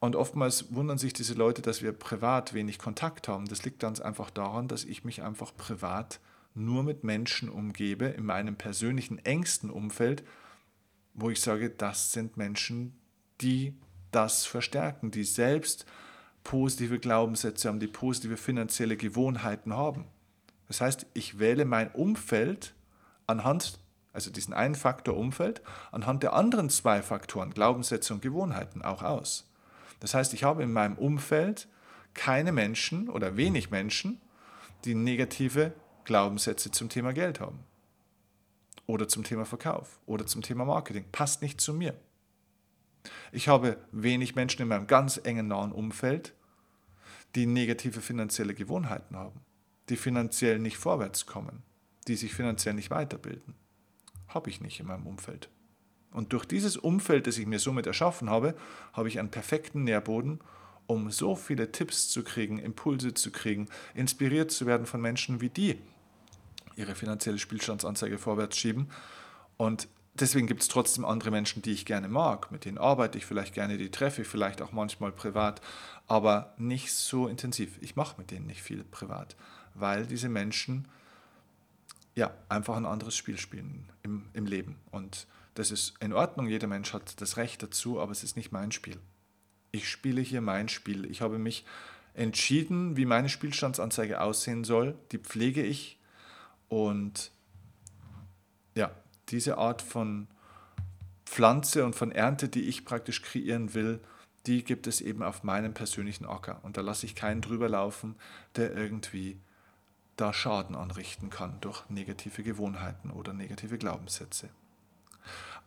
Und 0.00 0.16
oftmals 0.16 0.74
wundern 0.74 0.96
sich 0.96 1.12
diese 1.12 1.34
Leute, 1.34 1.60
dass 1.60 1.82
wir 1.82 1.92
privat 1.92 2.54
wenig 2.54 2.78
Kontakt 2.78 3.28
haben. 3.28 3.44
Das 3.48 3.64
liegt 3.64 3.80
ganz 3.80 4.00
einfach 4.00 4.30
daran, 4.30 4.66
dass 4.66 4.82
ich 4.82 5.04
mich 5.04 5.22
einfach 5.22 5.54
privat 5.54 6.18
nur 6.54 6.82
mit 6.82 7.04
Menschen 7.04 7.50
umgebe, 7.50 8.06
in 8.06 8.24
meinem 8.24 8.56
persönlichen 8.56 9.18
engsten 9.26 9.68
Umfeld, 9.68 10.24
wo 11.12 11.28
ich 11.28 11.42
sage, 11.42 11.68
das 11.68 12.12
sind 12.12 12.38
Menschen, 12.38 12.98
die 13.42 13.74
das 14.10 14.46
verstärken, 14.46 15.10
die 15.10 15.24
selbst 15.24 15.84
positive 16.46 17.00
Glaubenssätze 17.00 17.66
haben, 17.66 17.80
die 17.80 17.88
positive 17.88 18.36
finanzielle 18.36 18.96
Gewohnheiten 18.96 19.74
haben. 19.74 20.04
Das 20.68 20.80
heißt, 20.80 21.04
ich 21.12 21.40
wähle 21.40 21.64
mein 21.64 21.90
Umfeld 21.90 22.72
anhand, 23.26 23.80
also 24.12 24.30
diesen 24.30 24.54
einen 24.54 24.76
Faktor 24.76 25.16
Umfeld, 25.16 25.60
anhand 25.90 26.22
der 26.22 26.34
anderen 26.34 26.70
zwei 26.70 27.02
Faktoren, 27.02 27.50
Glaubenssätze 27.50 28.14
und 28.14 28.22
Gewohnheiten 28.22 28.82
auch 28.82 29.02
aus. 29.02 29.50
Das 29.98 30.14
heißt, 30.14 30.34
ich 30.34 30.44
habe 30.44 30.62
in 30.62 30.72
meinem 30.72 30.96
Umfeld 30.96 31.66
keine 32.14 32.52
Menschen 32.52 33.08
oder 33.08 33.36
wenig 33.36 33.72
Menschen, 33.72 34.20
die 34.84 34.94
negative 34.94 35.72
Glaubenssätze 36.04 36.70
zum 36.70 36.88
Thema 36.88 37.12
Geld 37.12 37.40
haben. 37.40 37.58
Oder 38.86 39.08
zum 39.08 39.24
Thema 39.24 39.46
Verkauf 39.46 39.98
oder 40.06 40.26
zum 40.26 40.42
Thema 40.42 40.64
Marketing. 40.64 41.06
Passt 41.10 41.42
nicht 41.42 41.60
zu 41.60 41.74
mir. 41.74 41.94
Ich 43.32 43.48
habe 43.48 43.78
wenig 43.90 44.36
Menschen 44.36 44.62
in 44.62 44.68
meinem 44.68 44.86
ganz 44.86 45.20
engen 45.22 45.48
nahen 45.48 45.72
Umfeld, 45.72 46.35
die 47.34 47.46
negative 47.46 48.00
finanzielle 48.00 48.54
Gewohnheiten 48.54 49.16
haben 49.16 49.40
die 49.88 49.96
finanziell 49.96 50.58
nicht 50.58 50.76
vorwärts 50.76 51.26
kommen, 51.26 51.62
die 52.08 52.16
sich 52.16 52.34
finanziell 52.34 52.74
nicht 52.74 52.90
weiterbilden. 52.90 53.54
Habe 54.28 54.50
ich 54.50 54.60
nicht 54.60 54.80
in 54.80 54.86
meinem 54.86 55.06
Umfeld. 55.06 55.48
Und 56.12 56.32
durch 56.32 56.44
dieses 56.44 56.76
Umfeld, 56.76 57.26
das 57.26 57.38
ich 57.38 57.46
mir 57.46 57.58
somit 57.58 57.86
erschaffen 57.86 58.30
habe, 58.30 58.54
habe 58.92 59.08
ich 59.08 59.18
einen 59.18 59.30
perfekten 59.30 59.84
Nährboden, 59.84 60.40
um 60.86 61.10
so 61.10 61.34
viele 61.34 61.72
Tipps 61.72 62.08
zu 62.08 62.22
kriegen, 62.22 62.58
Impulse 62.58 63.12
zu 63.12 63.30
kriegen, 63.30 63.68
inspiriert 63.94 64.50
zu 64.50 64.66
werden 64.66 64.86
von 64.86 65.00
Menschen 65.00 65.40
wie 65.40 65.50
die 65.50 65.78
ihre 66.76 66.94
finanzielle 66.94 67.38
Spielstandsanzeige 67.38 68.18
vorwärts 68.18 68.58
schieben. 68.58 68.90
Und 69.56 69.88
deswegen 70.20 70.46
gibt 70.46 70.62
es 70.62 70.68
trotzdem 70.68 71.04
andere 71.04 71.30
Menschen, 71.30 71.62
die 71.62 71.72
ich 71.72 71.86
gerne 71.86 72.08
mag. 72.08 72.50
Mit 72.50 72.64
denen 72.64 72.78
arbeite 72.78 73.18
ich 73.18 73.26
vielleicht 73.26 73.54
gerne, 73.54 73.78
die 73.78 73.90
treffe 73.90 74.22
ich 74.22 74.28
vielleicht 74.28 74.62
auch 74.62 74.72
manchmal 74.72 75.12
privat, 75.12 75.60
aber 76.06 76.54
nicht 76.58 76.92
so 76.92 77.28
intensiv. 77.28 77.78
Ich 77.80 77.96
mache 77.96 78.16
mit 78.18 78.30
denen 78.30 78.46
nicht 78.46 78.62
viel 78.62 78.84
privat 78.84 79.36
weil 79.78 80.06
diese 80.06 80.28
Menschen 80.28 80.88
ja 82.14 82.32
einfach 82.48 82.76
ein 82.76 82.86
anderes 82.86 83.16
Spiel 83.16 83.38
spielen 83.38 83.90
im, 84.02 84.24
im 84.32 84.46
Leben. 84.46 84.76
Und 84.90 85.26
das 85.54 85.70
ist 85.70 85.94
in 86.00 86.12
Ordnung, 86.12 86.48
jeder 86.48 86.66
Mensch 86.66 86.92
hat 86.92 87.20
das 87.20 87.36
Recht 87.36 87.62
dazu, 87.62 88.00
aber 88.00 88.12
es 88.12 88.24
ist 88.24 88.36
nicht 88.36 88.52
mein 88.52 88.72
Spiel. 88.72 88.98
Ich 89.72 89.88
spiele 89.88 90.20
hier 90.22 90.40
mein 90.40 90.68
Spiel. 90.68 91.10
Ich 91.10 91.20
habe 91.20 91.38
mich 91.38 91.64
entschieden, 92.14 92.96
wie 92.96 93.04
meine 93.04 93.28
Spielstandsanzeige 93.28 94.20
aussehen 94.20 94.64
soll. 94.64 94.96
Die 95.12 95.18
pflege 95.18 95.62
ich. 95.62 95.98
Und 96.68 97.30
diese 99.28 99.58
Art 99.58 99.82
von 99.82 100.28
Pflanze 101.24 101.84
und 101.84 101.94
von 101.94 102.12
Ernte, 102.12 102.48
die 102.48 102.62
ich 102.62 102.84
praktisch 102.84 103.22
kreieren 103.22 103.74
will, 103.74 104.00
die 104.46 104.62
gibt 104.62 104.86
es 104.86 105.00
eben 105.00 105.22
auf 105.22 105.42
meinem 105.42 105.74
persönlichen 105.74 106.24
Acker. 106.24 106.60
Und 106.62 106.76
da 106.76 106.80
lasse 106.80 107.06
ich 107.06 107.14
keinen 107.14 107.40
drüber 107.40 107.68
laufen, 107.68 108.14
der 108.54 108.74
irgendwie 108.74 109.40
da 110.16 110.32
Schaden 110.32 110.76
anrichten 110.76 111.30
kann 111.30 111.60
durch 111.60 111.88
negative 111.90 112.42
Gewohnheiten 112.42 113.10
oder 113.10 113.32
negative 113.32 113.76
Glaubenssätze. 113.76 114.48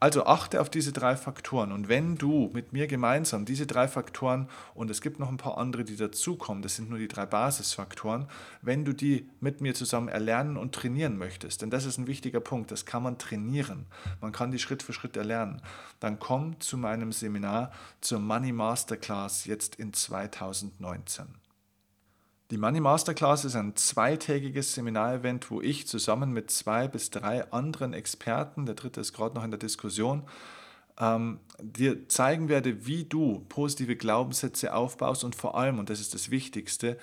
Also 0.02 0.26
achte 0.26 0.62
auf 0.62 0.70
diese 0.70 0.94
drei 0.94 1.18
Faktoren. 1.18 1.74
Und 1.74 1.90
wenn 1.90 2.16
du 2.16 2.50
mit 2.54 2.72
mir 2.72 2.88
gemeinsam 2.88 3.44
diese 3.44 3.68
drei 3.68 3.88
Faktoren 3.88 4.48
und 4.74 4.90
es 4.90 5.02
gibt 5.02 5.20
noch 5.20 5.28
ein 5.28 5.38
paar 5.38 5.58
andere, 5.58 5.84
die 5.84 5.98
dazukommen, 5.98 6.64
das 6.64 6.78
sind 6.78 6.90
nur 6.90 7.00
die 7.00 7.10
drei 7.10 7.26
Basisfaktoren, 7.26 8.28
wenn 8.62 8.86
du 8.86 8.94
die 8.94 9.30
mit 9.42 9.60
mir 9.60 9.74
zusammen 9.74 10.08
erlernen 10.08 10.56
und 10.56 10.74
trainieren 10.74 11.18
möchtest, 11.18 11.62
denn 11.62 11.70
das 11.70 11.84
ist 11.84 11.98
ein 11.98 12.08
wichtiger 12.08 12.40
Punkt, 12.40 12.72
das 12.72 12.86
kann 12.86 13.04
man 13.04 13.18
trainieren, 13.18 13.88
man 14.22 14.32
kann 14.32 14.52
die 14.52 14.60
Schritt 14.60 14.84
für 14.84 14.94
Schritt 14.94 15.18
erlernen, 15.18 15.62
dann 16.00 16.18
komm 16.20 16.60
zu 16.62 16.78
meinem 16.78 17.12
Seminar 17.12 17.72
zur 18.00 18.20
Money 18.20 18.54
Masterclass 18.54 19.46
jetzt 19.46 19.76
in 19.76 19.92
2019. 19.92 21.49
Die 22.52 22.58
Money 22.58 22.80
Masterclass 22.80 23.46
ist 23.46 23.56
ein 23.56 23.76
zweitägiges 23.76 24.74
Seminarevent, 24.74 25.52
wo 25.52 25.62
ich 25.62 25.86
zusammen 25.88 26.34
mit 26.34 26.50
zwei 26.50 26.88
bis 26.88 27.12
drei 27.12 27.52
anderen 27.52 27.94
Experten, 27.94 28.66
der 28.66 28.74
dritte 28.74 29.02
ist 29.02 29.14
gerade 29.14 29.36
noch 29.36 29.44
in 29.44 29.52
der 29.52 29.60
Diskussion, 29.60 30.24
ähm, 31.00 31.40
dir 31.62 32.10
zeigen 32.10 32.50
werde, 32.50 32.88
wie 32.88 33.04
du 33.04 33.46
positive 33.50 33.96
Glaubenssätze 33.96 34.74
aufbaust 34.74 35.24
und 35.24 35.36
vor 35.36 35.56
allem, 35.60 35.78
und 35.78 35.92
das 35.92 36.00
ist 36.00 36.16
das 36.16 36.32
Wichtigste, 36.32 36.98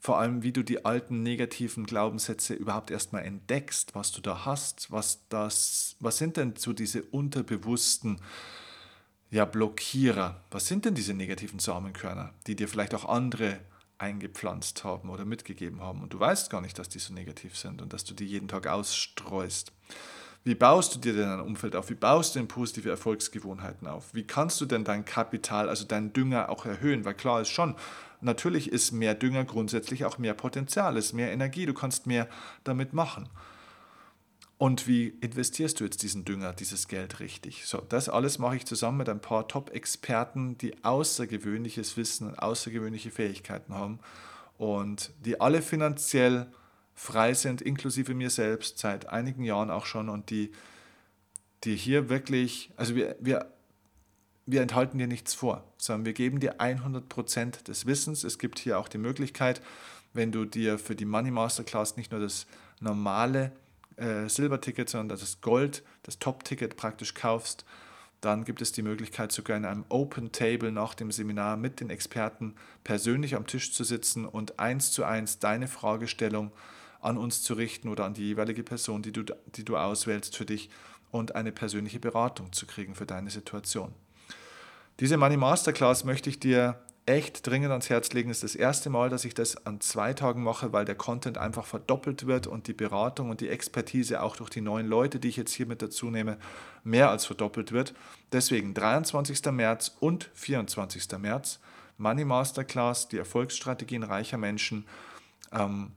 vor 0.00 0.18
allem, 0.18 0.42
wie 0.42 0.52
du 0.52 0.64
die 0.64 0.84
alten 0.84 1.22
negativen 1.22 1.86
Glaubenssätze 1.86 2.54
überhaupt 2.54 2.90
erstmal 2.90 3.24
entdeckst, 3.24 3.94
was 3.94 4.10
du 4.10 4.20
da 4.20 4.44
hast, 4.46 4.90
was 4.90 5.20
das, 5.28 5.94
was 6.00 6.18
sind 6.18 6.36
denn 6.36 6.54
so 6.56 6.72
diese 6.72 7.02
unterbewussten 7.02 8.20
ja, 9.30 9.44
Blockierer, 9.44 10.40
was 10.50 10.66
sind 10.66 10.86
denn 10.86 10.94
diese 10.94 11.14
negativen 11.14 11.60
Samenkörner, 11.60 12.32
die 12.48 12.56
dir 12.56 12.66
vielleicht 12.66 12.94
auch 12.94 13.04
andere 13.04 13.60
eingepflanzt 13.98 14.84
haben 14.84 15.10
oder 15.10 15.24
mitgegeben 15.24 15.80
haben 15.80 16.02
und 16.02 16.12
du 16.12 16.20
weißt 16.20 16.50
gar 16.50 16.60
nicht, 16.60 16.78
dass 16.78 16.88
die 16.88 16.98
so 16.98 17.12
negativ 17.12 17.56
sind 17.56 17.82
und 17.82 17.92
dass 17.92 18.04
du 18.04 18.14
die 18.14 18.26
jeden 18.26 18.48
Tag 18.48 18.66
ausstreust. 18.66 19.72
Wie 20.44 20.54
baust 20.54 20.94
du 20.94 20.98
dir 21.00 21.14
denn 21.14 21.28
ein 21.28 21.40
Umfeld 21.40 21.76
auf? 21.76 21.90
Wie 21.90 21.94
baust 21.94 22.34
du 22.34 22.38
denn 22.38 22.48
positive 22.48 22.88
Erfolgsgewohnheiten 22.88 23.86
auf? 23.86 24.14
Wie 24.14 24.22
kannst 24.22 24.60
du 24.60 24.66
denn 24.66 24.84
dein 24.84 25.04
Kapital, 25.04 25.68
also 25.68 25.84
deinen 25.84 26.12
Dünger 26.12 26.48
auch 26.48 26.64
erhöhen? 26.64 27.04
Weil 27.04 27.14
klar 27.14 27.40
ist 27.40 27.48
schon, 27.48 27.74
natürlich 28.20 28.72
ist 28.72 28.92
mehr 28.92 29.14
Dünger 29.14 29.44
grundsätzlich 29.44 30.04
auch 30.04 30.18
mehr 30.18 30.34
Potenzial, 30.34 30.96
ist 30.96 31.12
mehr 31.12 31.32
Energie, 31.32 31.66
du 31.66 31.74
kannst 31.74 32.06
mehr 32.06 32.28
damit 32.64 32.92
machen. 32.92 33.28
Und 34.58 34.88
wie 34.88 35.06
investierst 35.20 35.78
du 35.78 35.84
jetzt 35.84 36.02
diesen 36.02 36.24
Dünger, 36.24 36.52
dieses 36.52 36.88
Geld 36.88 37.20
richtig? 37.20 37.64
So, 37.64 37.78
das 37.78 38.08
alles 38.08 38.40
mache 38.40 38.56
ich 38.56 38.66
zusammen 38.66 38.98
mit 38.98 39.08
ein 39.08 39.20
paar 39.20 39.46
Top-Experten, 39.46 40.58
die 40.58 40.84
außergewöhnliches 40.84 41.96
Wissen 41.96 42.26
und 42.26 42.38
außergewöhnliche 42.40 43.12
Fähigkeiten 43.12 43.72
haben 43.72 44.00
und 44.58 45.12
die 45.24 45.40
alle 45.40 45.62
finanziell 45.62 46.48
frei 46.92 47.34
sind, 47.34 47.62
inklusive 47.62 48.14
mir 48.14 48.30
selbst, 48.30 48.78
seit 48.78 49.08
einigen 49.08 49.44
Jahren 49.44 49.70
auch 49.70 49.86
schon 49.86 50.08
und 50.08 50.30
die, 50.30 50.50
die 51.62 51.76
hier 51.76 52.08
wirklich, 52.08 52.72
also 52.76 52.96
wir, 52.96 53.14
wir, 53.20 53.52
wir 54.46 54.60
enthalten 54.60 54.98
dir 54.98 55.06
nichts 55.06 55.34
vor, 55.34 55.62
sondern 55.76 56.04
wir 56.04 56.14
geben 56.14 56.40
dir 56.40 56.58
100% 56.60 57.62
des 57.62 57.86
Wissens. 57.86 58.24
Es 58.24 58.40
gibt 58.40 58.58
hier 58.58 58.80
auch 58.80 58.88
die 58.88 58.98
Möglichkeit, 58.98 59.62
wenn 60.14 60.32
du 60.32 60.44
dir 60.44 60.80
für 60.80 60.96
die 60.96 61.04
Money 61.04 61.30
Masterclass 61.30 61.96
nicht 61.96 62.10
nur 62.10 62.20
das 62.20 62.48
normale 62.80 63.52
äh, 63.98 64.28
Silberticket, 64.28 64.88
sondern 64.88 65.18
das 65.18 65.40
Gold, 65.40 65.82
das 66.02 66.18
Top-Ticket 66.18 66.76
praktisch 66.76 67.14
kaufst, 67.14 67.64
dann 68.20 68.44
gibt 68.44 68.60
es 68.62 68.72
die 68.72 68.82
Möglichkeit, 68.82 69.30
sogar 69.30 69.56
in 69.56 69.64
einem 69.64 69.84
Open 69.88 70.32
Table 70.32 70.72
nach 70.72 70.94
dem 70.94 71.12
Seminar 71.12 71.56
mit 71.56 71.80
den 71.80 71.90
Experten 71.90 72.54
persönlich 72.82 73.36
am 73.36 73.46
Tisch 73.46 73.72
zu 73.72 73.84
sitzen 73.84 74.24
und 74.24 74.58
eins 74.58 74.90
zu 74.90 75.04
eins 75.04 75.38
deine 75.38 75.68
Fragestellung 75.68 76.50
an 77.00 77.16
uns 77.16 77.42
zu 77.42 77.54
richten 77.54 77.88
oder 77.88 78.04
an 78.04 78.14
die 78.14 78.24
jeweilige 78.24 78.64
Person, 78.64 79.02
die 79.02 79.12
du, 79.12 79.22
die 79.54 79.64
du 79.64 79.76
auswählst 79.76 80.36
für 80.36 80.46
dich 80.46 80.68
und 81.12 81.36
eine 81.36 81.52
persönliche 81.52 82.00
Beratung 82.00 82.52
zu 82.52 82.66
kriegen 82.66 82.96
für 82.96 83.06
deine 83.06 83.30
Situation. 83.30 83.94
Diese 84.98 85.16
Money 85.16 85.36
Masterclass 85.36 86.04
möchte 86.04 86.28
ich 86.28 86.40
dir 86.40 86.80
echt 87.08 87.46
dringend 87.46 87.70
ans 87.70 87.88
Herz 87.88 88.12
legen. 88.12 88.28
Es 88.28 88.42
ist 88.42 88.54
das 88.54 88.60
erste 88.60 88.90
Mal, 88.90 89.08
dass 89.08 89.24
ich 89.24 89.32
das 89.32 89.64
an 89.66 89.80
zwei 89.80 90.12
Tagen 90.12 90.42
mache, 90.42 90.74
weil 90.74 90.84
der 90.84 90.94
Content 90.94 91.38
einfach 91.38 91.64
verdoppelt 91.64 92.26
wird 92.26 92.46
und 92.46 92.68
die 92.68 92.74
Beratung 92.74 93.30
und 93.30 93.40
die 93.40 93.48
Expertise 93.48 94.22
auch 94.22 94.36
durch 94.36 94.50
die 94.50 94.60
neuen 94.60 94.86
Leute, 94.86 95.18
die 95.18 95.28
ich 95.28 95.36
jetzt 95.36 95.54
hier 95.54 95.66
mit 95.66 95.80
dazu 95.80 96.10
nehme, 96.10 96.36
mehr 96.84 97.08
als 97.08 97.24
verdoppelt 97.24 97.72
wird. 97.72 97.94
Deswegen 98.32 98.74
23. 98.74 99.42
März 99.52 99.96
und 100.00 100.28
24. 100.34 101.18
März 101.18 101.60
Money 101.96 102.26
Masterclass, 102.26 103.08
die 103.08 103.18
Erfolgsstrategien 103.18 104.02
reicher 104.02 104.36
Menschen. 104.36 104.84
Ähm, 105.50 105.92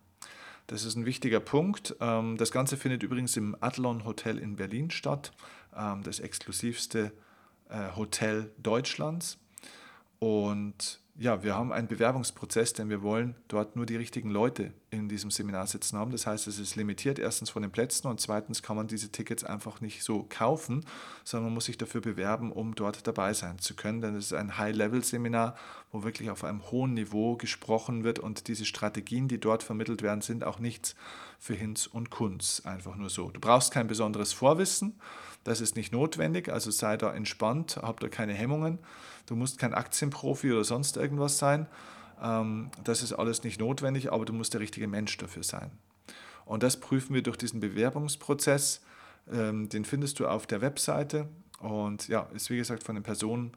Das 0.66 0.84
ist 0.84 0.96
ein 0.96 1.06
wichtiger 1.06 1.40
Punkt. 1.40 1.96
Ähm, 2.00 2.36
das 2.36 2.52
Ganze 2.52 2.76
findet 2.76 3.02
übrigens 3.02 3.36
im 3.36 3.56
Adlon 3.60 4.04
Hotel 4.04 4.38
in 4.38 4.56
Berlin 4.56 4.90
statt, 4.90 5.32
ähm, 5.76 6.02
das 6.02 6.20
exklusivste 6.20 7.12
äh, 7.68 7.96
Hotel 7.96 8.52
Deutschlands. 8.58 9.38
Und 10.18 11.00
ja, 11.14 11.42
wir 11.42 11.54
haben 11.54 11.72
einen 11.72 11.88
Bewerbungsprozess, 11.88 12.72
denn 12.72 12.88
wir 12.88 13.02
wollen 13.02 13.34
dort 13.48 13.76
nur 13.76 13.84
die 13.84 13.96
richtigen 13.96 14.30
Leute 14.30 14.72
in 14.88 15.10
diesem 15.10 15.30
Seminar 15.30 15.66
sitzen 15.66 15.98
haben. 15.98 16.10
Das 16.10 16.26
heißt, 16.26 16.46
es 16.46 16.58
ist 16.58 16.74
limitiert 16.74 17.18
erstens 17.18 17.50
von 17.50 17.60
den 17.60 17.70
Plätzen 17.70 18.08
und 18.08 18.18
zweitens 18.18 18.62
kann 18.62 18.76
man 18.76 18.88
diese 18.88 19.12
Tickets 19.12 19.44
einfach 19.44 19.82
nicht 19.82 20.04
so 20.04 20.26
kaufen, 20.30 20.86
sondern 21.22 21.48
man 21.48 21.54
muss 21.54 21.66
sich 21.66 21.76
dafür 21.76 22.00
bewerben, 22.00 22.50
um 22.50 22.74
dort 22.74 23.06
dabei 23.06 23.34
sein 23.34 23.58
zu 23.58 23.76
können. 23.76 24.00
Denn 24.00 24.14
es 24.14 24.26
ist 24.26 24.32
ein 24.32 24.56
High-Level-Seminar, 24.56 25.54
wo 25.90 26.02
wirklich 26.02 26.30
auf 26.30 26.44
einem 26.44 26.70
hohen 26.70 26.94
Niveau 26.94 27.36
gesprochen 27.36 28.04
wird 28.04 28.18
und 28.18 28.48
diese 28.48 28.64
Strategien, 28.64 29.28
die 29.28 29.38
dort 29.38 29.62
vermittelt 29.62 30.00
werden, 30.00 30.22
sind 30.22 30.44
auch 30.44 30.60
nichts 30.60 30.94
für 31.38 31.54
Hinz 31.54 31.86
und 31.86 32.08
Kunz. 32.08 32.62
Einfach 32.64 32.96
nur 32.96 33.10
so. 33.10 33.30
Du 33.30 33.40
brauchst 33.40 33.70
kein 33.70 33.86
besonderes 33.86 34.32
Vorwissen, 34.32 34.98
das 35.44 35.60
ist 35.60 35.76
nicht 35.76 35.92
notwendig, 35.92 36.48
also 36.48 36.70
sei 36.70 36.96
da 36.96 37.12
entspannt, 37.12 37.78
hab 37.80 38.00
da 38.00 38.08
keine 38.08 38.32
Hemmungen. 38.32 38.78
Du 39.26 39.36
musst 39.36 39.58
kein 39.58 39.74
Aktienprofi 39.74 40.52
oder 40.52 40.64
sonst 40.64 40.96
irgendwas 40.96 41.38
sein. 41.38 41.66
Ähm, 42.22 42.70
das 42.84 43.02
ist 43.02 43.12
alles 43.12 43.42
nicht 43.42 43.60
notwendig, 43.60 44.12
aber 44.12 44.24
du 44.24 44.32
musst 44.32 44.54
der 44.54 44.60
richtige 44.60 44.86
Mensch 44.86 45.16
dafür 45.16 45.42
sein. 45.42 45.70
Und 46.44 46.62
das 46.62 46.78
prüfen 46.78 47.14
wir 47.14 47.22
durch 47.22 47.36
diesen 47.36 47.60
Bewerbungsprozess. 47.60 48.82
Ähm, 49.30 49.68
den 49.68 49.84
findest 49.84 50.20
du 50.20 50.26
auf 50.26 50.46
der 50.46 50.60
Webseite 50.60 51.28
und 51.60 52.08
ja, 52.08 52.28
ist 52.34 52.50
wie 52.50 52.56
gesagt 52.56 52.82
von 52.82 52.96
den 52.96 53.04
Personen, 53.04 53.52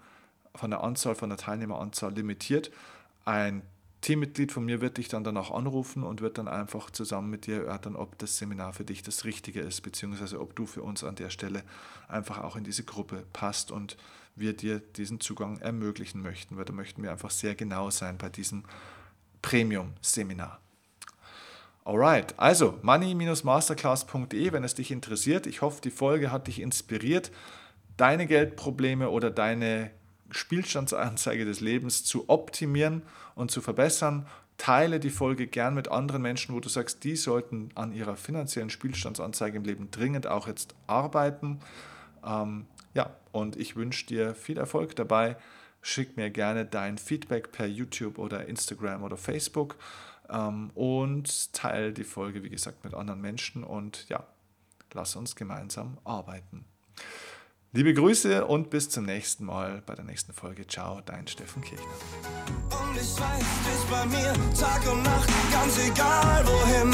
von 0.54 0.70
der 0.70 0.84
Anzahl, 0.84 1.16
von 1.16 1.30
der 1.30 1.38
Teilnehmeranzahl 1.38 2.14
limitiert. 2.14 2.72
Ein 3.26 3.64
Teammitglied 4.06 4.52
von 4.52 4.64
mir 4.64 4.82
wird 4.82 4.98
dich 4.98 5.08
dann 5.08 5.24
danach 5.24 5.50
anrufen 5.50 6.04
und 6.04 6.22
wird 6.22 6.38
dann 6.38 6.48
einfach 6.48 6.92
zusammen 6.92 7.32
mit 7.32 7.48
dir 7.48 7.64
erörtern, 7.64 7.96
ob 7.96 8.20
das 8.20 8.38
Seminar 8.38 8.72
für 8.72 8.84
dich 8.84 9.02
das 9.02 9.26
Richtige 9.26 9.62
ist, 9.62 9.82
beziehungsweise 9.82 10.40
ob 10.40 10.56
du 10.56 10.68
für 10.68 10.84
uns 10.84 11.04
an 11.04 11.16
der 11.16 11.32
Stelle 11.32 11.64
einfach 12.08 12.44
auch 12.44 12.56
in 12.56 12.64
diese 12.64 12.84
Gruppe 12.84 13.24
passt 13.34 13.72
und 13.72 13.98
wir 14.36 14.56
dir 14.56 14.78
diesen 14.78 15.22
Zugang 15.22 15.58
ermöglichen 15.58 16.22
möchten, 16.22 16.56
weil 16.56 16.66
da 16.66 16.74
möchten 16.74 17.02
wir 17.02 17.12
einfach 17.12 17.32
sehr 17.32 17.56
genau 17.56 17.90
sein 17.90 18.20
bei 18.20 18.30
diesem 18.30 18.64
Premium-Seminar. 19.42 20.60
Alright, 21.84 22.38
also 22.38 22.78
money-masterclass.de, 22.84 24.52
wenn 24.52 24.64
es 24.64 24.76
dich 24.76 24.92
interessiert. 24.92 25.48
Ich 25.48 25.64
hoffe, 25.64 25.82
die 25.82 25.90
Folge 25.90 26.32
hat 26.32 26.46
dich 26.46 26.60
inspiriert, 26.60 27.32
deine 27.98 28.28
Geldprobleme 28.28 29.10
oder 29.10 29.32
deine 29.32 29.90
Spielstandsanzeige 30.36 31.46
des 31.46 31.62
Lebens 31.62 32.04
zu 32.04 32.30
optimieren 32.30 33.04
und 33.36 33.52
zu 33.52 33.62
verbessern. 33.62 34.28
Teile 34.58 35.00
die 35.00 35.10
Folge 35.10 35.48
gern 35.48 35.74
mit 35.74 35.90
anderen 35.90 36.22
Menschen, 36.22 36.56
wo 36.56 36.60
du 36.60 36.70
sagst, 36.70 37.04
die 37.04 37.16
sollten 37.16 37.70
an 37.76 37.94
ihrer 37.94 38.16
finanziellen 38.16 38.70
Spielstandsanzeige 38.70 39.58
im 39.58 39.66
Leben 39.66 39.92
dringend 39.92 40.28
auch 40.28 40.48
jetzt 40.48 40.76
arbeiten. 40.88 41.60
Ähm, 42.26 42.66
ja, 42.94 43.10
und 43.32 43.58
ich 43.58 43.76
wünsche 43.76 44.06
dir 44.06 44.34
viel 44.36 44.58
Erfolg 44.58 44.96
dabei. 44.96 45.38
Schick 45.82 46.18
mir 46.18 46.30
gerne 46.32 46.66
dein 46.66 46.98
Feedback 46.98 47.52
per 47.52 47.68
YouTube 47.68 48.18
oder 48.18 48.48
Instagram 48.48 49.04
oder 49.04 49.18
Facebook 49.18 49.76
ähm, 50.30 50.72
und 50.74 51.54
teile 51.54 51.92
die 51.92 52.04
Folge, 52.04 52.44
wie 52.44 52.50
gesagt, 52.50 52.84
mit 52.84 52.94
anderen 52.94 53.22
Menschen 53.22 53.64
und 53.64 54.08
ja, 54.10 54.24
lass 54.94 55.16
uns 55.16 55.36
gemeinsam 55.36 55.98
arbeiten. 56.04 56.66
Liebe 57.76 57.94
Grüße 57.94 58.46
und 58.46 58.70
bis 58.70 58.90
zum 58.90 59.04
nächsten 59.04 59.44
Mal 59.44 59.84
bei 59.86 59.96
der 59.96 60.06
nächsten 60.06 60.32
Folge. 60.32 60.66
Ciao, 60.66 61.02
dein 61.06 61.28
Steffen 61.28 61.62
Kirchner. 61.62 61.86
Und 62.72 62.96
ich 62.96 63.20
weiß, 63.20 63.20
du 63.20 63.70
bist 63.70 63.90
bei 63.92 64.06
mir 64.06 64.34
Tag 64.58 64.90
und 64.90 65.04
Nacht, 65.04 65.30
ganz 65.52 65.78
egal 65.86 66.46
wohin 66.48 66.94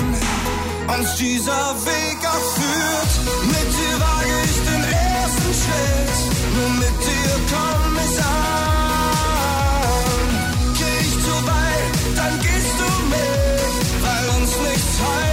uns 0.98 1.15
dieser 1.17 1.76
Weg 1.86 2.17
auch 2.26 2.54
führt. 2.58 3.13
Mit 3.46 3.70
dir 3.78 4.00
wage 4.02 4.41
ich 4.44 4.58
den 4.72 4.84
ersten 4.91 5.54
Schritt, 5.62 6.17
nur 6.56 6.70
mit 6.72 6.98
dir 7.06 7.34
komm 7.54 7.94
ich 8.04 8.17
an. 8.24 9.06
Geh 10.80 10.98
ich 11.06 11.13
zu 11.13 11.36
weit, 11.46 11.94
dann 12.15 12.36
gehst 12.39 12.76
du 12.80 12.89
mit, 13.06 13.86
weil 14.02 14.26
uns 14.41 14.52
nichts 14.58 14.98
heilt. 15.00 15.31